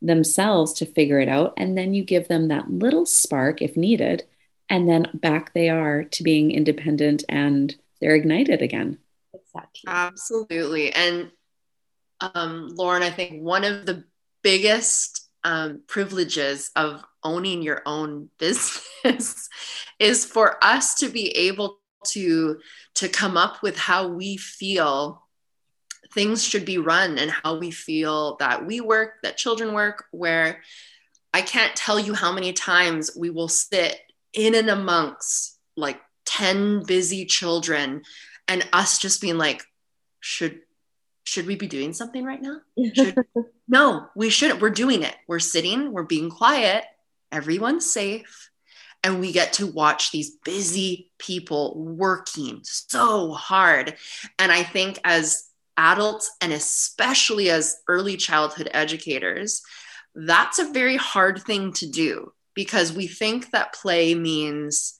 themselves 0.00 0.72
to 0.74 0.86
figure 0.86 1.18
it 1.18 1.28
out. 1.28 1.54
And 1.56 1.76
then 1.76 1.92
you 1.92 2.04
give 2.04 2.28
them 2.28 2.48
that 2.48 2.70
little 2.70 3.04
spark 3.04 3.60
if 3.60 3.76
needed. 3.76 4.24
And 4.70 4.88
then 4.88 5.08
back 5.14 5.54
they 5.54 5.68
are 5.70 6.04
to 6.04 6.22
being 6.22 6.50
independent 6.50 7.24
and 7.28 7.74
they're 8.00 8.14
ignited 8.14 8.62
again. 8.62 8.98
Exactly. 9.34 9.84
Absolutely. 9.86 10.92
And 10.92 11.30
Um, 12.20 12.70
Lauren, 12.74 13.02
I 13.02 13.10
think 13.10 13.42
one 13.42 13.64
of 13.64 13.86
the 13.86 14.04
biggest 14.42 15.28
um, 15.44 15.82
privileges 15.86 16.70
of 16.74 17.04
owning 17.22 17.62
your 17.62 17.82
own 17.86 18.30
business 18.38 19.48
is 19.98 20.24
for 20.24 20.62
us 20.62 20.96
to 20.96 21.08
be 21.08 21.30
able 21.30 21.78
to 22.06 22.58
to 22.94 23.08
come 23.08 23.36
up 23.36 23.62
with 23.62 23.76
how 23.76 24.08
we 24.08 24.36
feel 24.36 25.26
things 26.12 26.44
should 26.44 26.64
be 26.64 26.78
run 26.78 27.18
and 27.18 27.30
how 27.30 27.58
we 27.58 27.70
feel 27.70 28.36
that 28.36 28.64
we 28.64 28.80
work 28.80 29.14
that 29.22 29.36
children 29.36 29.74
work 29.74 30.04
where 30.12 30.62
i 31.34 31.42
can't 31.42 31.74
tell 31.74 31.98
you 31.98 32.14
how 32.14 32.32
many 32.32 32.52
times 32.52 33.10
we 33.16 33.30
will 33.30 33.48
sit 33.48 33.98
in 34.38 34.54
and 34.54 34.70
amongst 34.70 35.58
like 35.76 36.00
10 36.26 36.84
busy 36.84 37.26
children 37.26 38.02
and 38.46 38.66
us 38.72 38.98
just 38.98 39.20
being 39.20 39.36
like 39.36 39.64
should 40.20 40.60
should 41.24 41.46
we 41.46 41.56
be 41.56 41.66
doing 41.66 41.92
something 41.92 42.24
right 42.24 42.40
now? 42.40 42.60
Should, 42.94 43.18
no 43.68 44.06
we 44.16 44.30
shouldn't. 44.30 44.62
We're 44.62 44.70
doing 44.70 45.02
it. 45.02 45.14
We're 45.26 45.40
sitting 45.40 45.92
we're 45.92 46.04
being 46.04 46.30
quiet. 46.30 46.84
Everyone's 47.32 47.90
safe. 47.90 48.50
And 49.04 49.20
we 49.20 49.32
get 49.32 49.54
to 49.54 49.66
watch 49.66 50.10
these 50.10 50.36
busy 50.44 51.12
people 51.18 51.74
working 51.76 52.60
so 52.62 53.32
hard. 53.32 53.96
And 54.38 54.52
i 54.52 54.62
think 54.62 55.00
as 55.04 55.48
adults 55.76 56.30
and 56.40 56.52
especially 56.52 57.50
as 57.50 57.76
early 57.88 58.16
childhood 58.16 58.68
educators 58.74 59.62
that's 60.14 60.58
a 60.58 60.72
very 60.72 60.96
hard 60.96 61.40
thing 61.42 61.72
to 61.72 61.88
do 61.88 62.32
because 62.58 62.92
we 62.92 63.06
think 63.06 63.52
that 63.52 63.72
play 63.72 64.16
means 64.16 64.98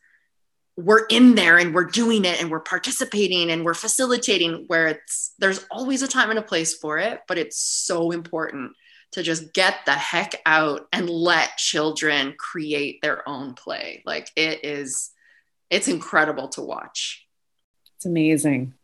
we're 0.76 1.04
in 1.06 1.34
there 1.34 1.58
and 1.58 1.74
we're 1.74 1.82
doing 1.82 2.24
it 2.24 2.40
and 2.40 2.52
we're 2.52 2.60
participating 2.60 3.50
and 3.50 3.64
we're 3.64 3.74
facilitating 3.74 4.62
where 4.68 4.86
it's 4.86 5.34
there's 5.40 5.66
always 5.68 6.00
a 6.00 6.06
time 6.06 6.30
and 6.30 6.38
a 6.38 6.42
place 6.42 6.76
for 6.76 6.98
it 6.98 7.22
but 7.26 7.36
it's 7.36 7.58
so 7.58 8.12
important 8.12 8.70
to 9.10 9.24
just 9.24 9.52
get 9.54 9.74
the 9.86 9.92
heck 9.92 10.40
out 10.46 10.86
and 10.92 11.10
let 11.10 11.56
children 11.56 12.36
create 12.38 13.02
their 13.02 13.28
own 13.28 13.54
play. 13.54 14.04
Like 14.06 14.30
it 14.36 14.64
is 14.64 15.10
it's 15.68 15.88
incredible 15.88 16.46
to 16.50 16.62
watch. 16.62 17.26
It's 17.96 18.06
amazing 18.06 18.74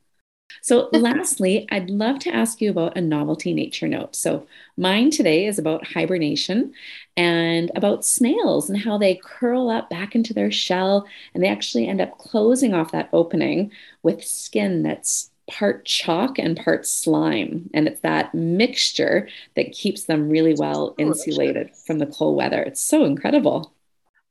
so, 0.61 0.89
lastly, 0.93 1.67
I'd 1.71 1.91
love 1.91 2.19
to 2.21 2.35
ask 2.35 2.61
you 2.61 2.71
about 2.71 2.97
a 2.97 3.01
novelty 3.01 3.53
nature 3.53 3.89
note. 3.89 4.17
So, 4.17 4.47
mine 4.77 5.11
today 5.11 5.47
is 5.47 5.59
about 5.59 5.87
hibernation 5.87 6.73
and 7.17 7.71
about 7.77 8.05
snails 8.05 8.69
and 8.69 8.79
how 8.79 8.99
they 8.99 9.21
curl 9.23 9.71
up 9.71 9.91
back 9.91 10.15
into 10.15 10.35
their 10.35 10.51
shell 10.51 11.07
and 11.33 11.43
they 11.43 11.49
actually 11.49 11.87
end 11.87 12.01
up 12.01 12.19
closing 12.19 12.75
off 12.75 12.93
that 12.93 13.09
opening 13.13 13.71
with 14.03 14.25
skin 14.25 14.83
that's 14.83 15.31
part 15.47 15.85
chalk 15.85 16.39
and 16.39 16.57
part 16.57 16.87
slime. 16.87 17.71
And 17.75 17.87
it's 17.87 18.01
that 18.01 18.35
mixture 18.35 19.29
that 19.57 19.73
keeps 19.73 20.05
them 20.05 20.29
really 20.29 20.55
well 20.55 20.95
insulated 20.99 21.71
from 21.87 21.99
the 21.99 22.07
cold 22.07 22.37
weather. 22.37 22.63
It's 22.63 22.81
so 22.81 23.05
incredible. 23.05 23.73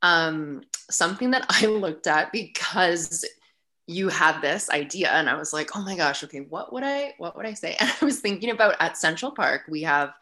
Um, 0.02 0.64
something 0.90 1.32
that 1.32 1.46
I 1.50 1.66
looked 1.68 2.08
at 2.08 2.32
because 2.32 3.26
you 3.94 4.10
had 4.10 4.42
this 4.42 4.70
idea 4.70 5.10
and 5.12 5.30
i 5.30 5.36
was 5.36 5.54
like 5.54 5.76
oh 5.76 5.82
my 5.84 5.96
gosh 5.96 6.24
okay 6.24 6.42
what 6.42 6.74
would 6.74 6.84
i 6.84 7.14
what 7.18 7.36
would 7.36 7.46
i 7.46 7.54
say 7.54 7.76
and 7.80 7.92
i 8.02 8.06
was 8.06 8.20
thinking 8.20 8.50
about 8.50 8.76
at 8.80 8.98
central 8.98 9.32
park 9.32 9.62
we 9.70 9.82
have 9.82 10.14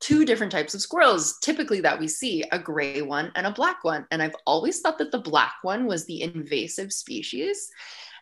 two 0.00 0.24
different 0.24 0.50
types 0.50 0.74
of 0.74 0.80
squirrels 0.80 1.38
typically 1.40 1.80
that 1.80 1.98
we 1.98 2.08
see 2.08 2.42
a 2.50 2.58
gray 2.58 3.02
one 3.02 3.30
and 3.36 3.46
a 3.46 3.52
black 3.52 3.84
one 3.84 4.06
and 4.10 4.22
i've 4.22 4.36
always 4.46 4.80
thought 4.80 4.98
that 4.98 5.12
the 5.12 5.18
black 5.18 5.54
one 5.62 5.86
was 5.86 6.04
the 6.06 6.22
invasive 6.22 6.92
species 6.92 7.70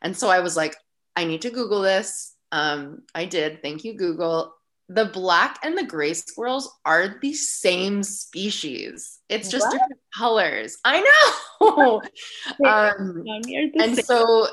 and 0.03 0.16
so 0.16 0.29
i 0.29 0.40
was 0.40 0.57
like 0.57 0.77
i 1.16 1.25
need 1.25 1.43
to 1.43 1.51
google 1.51 1.81
this 1.81 2.35
um, 2.53 3.03
i 3.14 3.25
did 3.25 3.62
thank 3.62 3.85
you 3.85 3.95
google 3.95 4.55
the 4.90 5.05
black 5.05 5.61
and 5.62 5.79
the 5.79 5.85
gray 5.85 6.12
squirrels 6.12 6.69
are 6.85 7.16
the 7.23 7.33
same 7.33 8.03
species. 8.03 9.21
It's 9.29 9.49
just 9.49 9.64
what? 9.64 9.73
different 9.73 10.01
colors. 10.16 10.79
I 10.85 11.01
know. 11.61 12.03
um, 12.66 13.25
and 13.79 13.97
so 14.05 14.49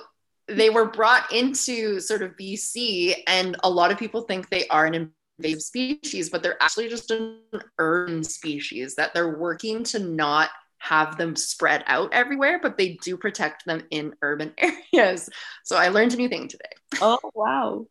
they 0.47 0.69
were 0.69 0.89
brought 0.89 1.31
into 1.31 1.99
sort 1.99 2.21
of 2.21 2.35
BC, 2.37 3.15
and 3.27 3.57
a 3.63 3.69
lot 3.69 3.91
of 3.91 3.97
people 3.97 4.21
think 4.21 4.49
they 4.49 4.67
are 4.67 4.85
an 4.85 5.11
invasive 5.39 5.61
species, 5.61 6.29
but 6.29 6.41
they're 6.41 6.61
actually 6.61 6.89
just 6.89 7.11
an 7.11 7.39
urban 7.79 8.23
species 8.23 8.95
that 8.95 9.13
they're 9.13 9.37
working 9.37 9.83
to 9.83 9.99
not 9.99 10.49
have 10.79 11.17
them 11.17 11.35
spread 11.35 11.83
out 11.87 12.13
everywhere, 12.13 12.59
but 12.61 12.77
they 12.77 12.97
do 13.03 13.17
protect 13.17 13.65
them 13.65 13.83
in 13.89 14.13
urban 14.21 14.53
areas. 14.93 15.29
So 15.63 15.75
I 15.75 15.89
learned 15.89 16.13
a 16.13 16.17
new 16.17 16.29
thing 16.29 16.47
today. 16.47 16.69
Oh, 17.01 17.19
wow. 17.33 17.85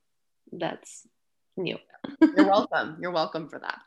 That's 0.53 1.07
new. 1.57 1.79
You're 2.21 2.47
welcome. 2.49 2.97
You're 3.01 3.13
welcome 3.13 3.49
for 3.49 3.59
that. 3.59 3.79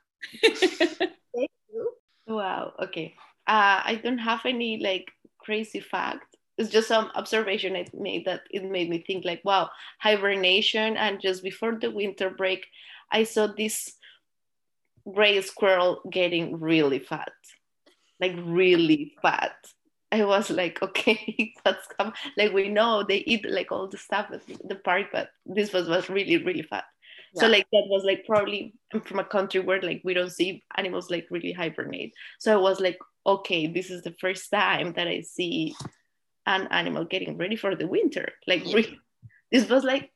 Thank 0.41 1.51
you. 1.73 1.93
Wow. 2.27 2.73
Okay. 2.83 3.15
Uh, 3.47 3.81
I 3.83 3.99
don't 4.03 4.19
have 4.19 4.45
any 4.45 4.79
like 4.79 5.11
crazy 5.39 5.79
fact. 5.79 6.28
It's 6.59 6.69
just 6.69 6.89
some 6.89 7.09
observation 7.15 7.77
I 7.77 7.85
made 7.93 8.25
that 8.25 8.41
it 8.51 8.65
made 8.65 8.89
me 8.89 9.01
think 9.01 9.23
like, 9.23 9.41
wow, 9.45 9.69
hibernation. 9.99 10.97
And 10.97 11.21
just 11.21 11.41
before 11.41 11.79
the 11.79 11.89
winter 11.89 12.29
break, 12.29 12.67
I 13.09 13.23
saw 13.23 13.47
this 13.47 13.93
gray 15.09 15.39
squirrel 15.41 16.01
getting 16.11 16.59
really 16.59 16.99
fat, 16.99 17.31
like 18.19 18.33
really 18.43 19.13
fat. 19.21 19.55
I 20.11 20.25
was 20.25 20.49
like, 20.49 20.79
okay, 20.83 21.53
that's 21.63 21.87
come. 21.97 22.11
Like 22.35 22.51
we 22.51 22.67
know 22.67 23.03
they 23.07 23.19
eat 23.19 23.49
like 23.49 23.71
all 23.71 23.87
the 23.87 23.97
stuff 23.97 24.27
at 24.33 24.41
the 24.67 24.75
park, 24.75 25.07
but 25.13 25.29
this 25.45 25.71
was 25.71 25.87
was 25.87 26.09
really 26.09 26.43
really 26.43 26.63
fat. 26.63 26.83
So 27.35 27.47
like 27.47 27.67
that 27.71 27.85
was 27.87 28.03
like 28.03 28.25
probably 28.25 28.73
I'm 28.93 28.99
from 29.01 29.19
a 29.19 29.23
country 29.23 29.61
where 29.61 29.81
like 29.81 30.01
we 30.03 30.13
don't 30.13 30.31
see 30.31 30.63
animals 30.75 31.09
like 31.09 31.27
really 31.29 31.53
hibernate. 31.53 32.13
So 32.39 32.51
I 32.51 32.57
was 32.57 32.81
like, 32.81 32.97
okay, 33.25 33.67
this 33.67 33.89
is 33.89 34.01
the 34.01 34.15
first 34.19 34.49
time 34.51 34.93
that 34.93 35.07
I 35.07 35.21
see 35.21 35.75
an 36.49 36.67
animal 36.71 37.05
getting 37.05 37.37
ready 37.37 37.55
for 37.55 37.75
the 37.75 37.87
winter. 37.87 38.33
Like 38.47 38.65
yeah. 38.65 38.75
really, 38.75 38.99
this 39.51 39.69
was 39.69 39.83
like, 39.83 40.11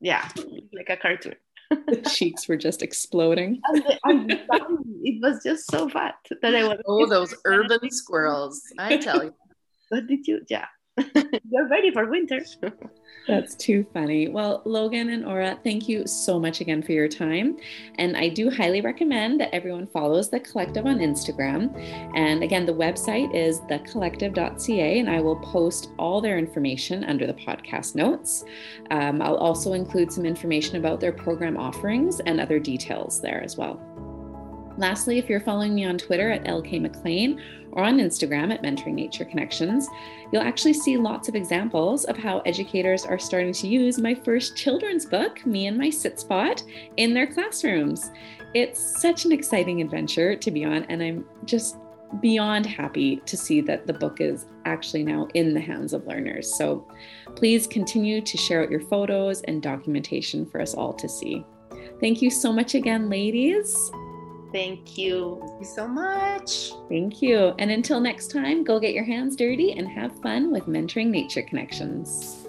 yeah, 0.00 0.28
like 0.72 0.90
a 0.90 0.96
cartoon. 0.96 1.34
the 1.70 2.08
cheeks 2.14 2.48
were 2.48 2.56
just 2.56 2.82
exploding. 2.82 3.60
and 3.68 3.82
the, 3.82 3.98
and 4.04 4.30
the 4.30 4.38
it 5.02 5.20
was 5.22 5.42
just 5.42 5.70
so 5.70 5.88
fat 5.88 6.14
that 6.42 6.54
I 6.54 6.68
was. 6.68 6.78
Oh, 6.86 7.06
those 7.06 7.34
urban 7.44 7.90
squirrels! 7.90 8.62
I 8.78 8.98
tell 8.98 9.24
you. 9.24 9.34
What 9.88 10.06
did 10.06 10.26
you? 10.26 10.42
Yeah, 10.48 10.66
you're 11.50 11.68
ready 11.68 11.90
for 11.90 12.08
winter. 12.08 12.40
That's 13.28 13.54
too 13.54 13.86
funny. 13.92 14.28
Well, 14.28 14.62
Logan 14.64 15.10
and 15.10 15.26
Aura, 15.26 15.58
thank 15.62 15.86
you 15.86 16.06
so 16.06 16.40
much 16.40 16.62
again 16.62 16.82
for 16.82 16.92
your 16.92 17.08
time. 17.08 17.58
And 17.96 18.16
I 18.16 18.30
do 18.30 18.50
highly 18.50 18.80
recommend 18.80 19.38
that 19.40 19.54
everyone 19.54 19.86
follows 19.86 20.30
The 20.30 20.40
Collective 20.40 20.86
on 20.86 20.98
Instagram. 20.98 21.76
And 22.16 22.42
again, 22.42 22.64
the 22.64 22.72
website 22.72 23.34
is 23.34 23.60
thecollective.ca, 23.60 24.98
and 24.98 25.10
I 25.10 25.20
will 25.20 25.36
post 25.36 25.90
all 25.98 26.22
their 26.22 26.38
information 26.38 27.04
under 27.04 27.26
the 27.26 27.34
podcast 27.34 27.94
notes. 27.94 28.44
Um, 28.90 29.20
I'll 29.20 29.36
also 29.36 29.74
include 29.74 30.10
some 30.10 30.24
information 30.24 30.76
about 30.76 30.98
their 30.98 31.12
program 31.12 31.58
offerings 31.58 32.20
and 32.20 32.40
other 32.40 32.58
details 32.58 33.20
there 33.20 33.42
as 33.44 33.58
well. 33.58 33.78
Lastly, 34.78 35.18
if 35.18 35.28
you're 35.28 35.40
following 35.40 35.74
me 35.74 35.84
on 35.84 35.98
Twitter 35.98 36.30
at 36.30 36.44
LK 36.44 36.80
McLean 36.80 37.42
or 37.72 37.82
on 37.82 37.98
Instagram 37.98 38.54
at 38.54 38.62
Mentoring 38.62 38.94
Nature 38.94 39.24
Connections, 39.24 39.88
you'll 40.32 40.40
actually 40.40 40.72
see 40.72 40.96
lots 40.96 41.28
of 41.28 41.34
examples 41.34 42.04
of 42.04 42.16
how 42.16 42.38
educators 42.46 43.04
are 43.04 43.18
starting 43.18 43.52
to 43.54 43.66
use 43.66 43.98
my 43.98 44.14
first 44.14 44.56
children's 44.56 45.04
book, 45.04 45.44
Me 45.44 45.66
and 45.66 45.76
My 45.76 45.90
Sit 45.90 46.20
Spot, 46.20 46.62
in 46.96 47.12
their 47.12 47.26
classrooms. 47.26 48.12
It's 48.54 49.00
such 49.00 49.24
an 49.24 49.32
exciting 49.32 49.82
adventure 49.82 50.36
to 50.36 50.50
be 50.52 50.64
on, 50.64 50.84
and 50.84 51.02
I'm 51.02 51.26
just 51.44 51.76
beyond 52.20 52.64
happy 52.64 53.16
to 53.26 53.36
see 53.36 53.60
that 53.62 53.84
the 53.84 53.92
book 53.92 54.20
is 54.20 54.46
actually 54.64 55.02
now 55.02 55.26
in 55.34 55.54
the 55.54 55.60
hands 55.60 55.92
of 55.92 56.06
learners. 56.06 56.56
So 56.56 56.86
please 57.34 57.66
continue 57.66 58.20
to 58.20 58.36
share 58.36 58.62
out 58.62 58.70
your 58.70 58.80
photos 58.80 59.42
and 59.42 59.60
documentation 59.60 60.46
for 60.46 60.60
us 60.60 60.72
all 60.72 60.92
to 60.94 61.08
see. 61.08 61.44
Thank 62.00 62.22
you 62.22 62.30
so 62.30 62.52
much 62.52 62.76
again, 62.76 63.10
ladies. 63.10 63.90
Thank 64.52 64.96
you. 64.96 65.38
Thank 65.40 65.60
you 65.60 65.66
so 65.66 65.86
much. 65.86 66.72
Thank 66.88 67.20
you. 67.20 67.54
And 67.58 67.70
until 67.70 68.00
next 68.00 68.30
time, 68.30 68.64
go 68.64 68.80
get 68.80 68.94
your 68.94 69.04
hands 69.04 69.36
dirty 69.36 69.72
and 69.72 69.86
have 69.88 70.18
fun 70.20 70.50
with 70.50 70.64
Mentoring 70.64 71.08
Nature 71.08 71.42
Connections. 71.42 72.47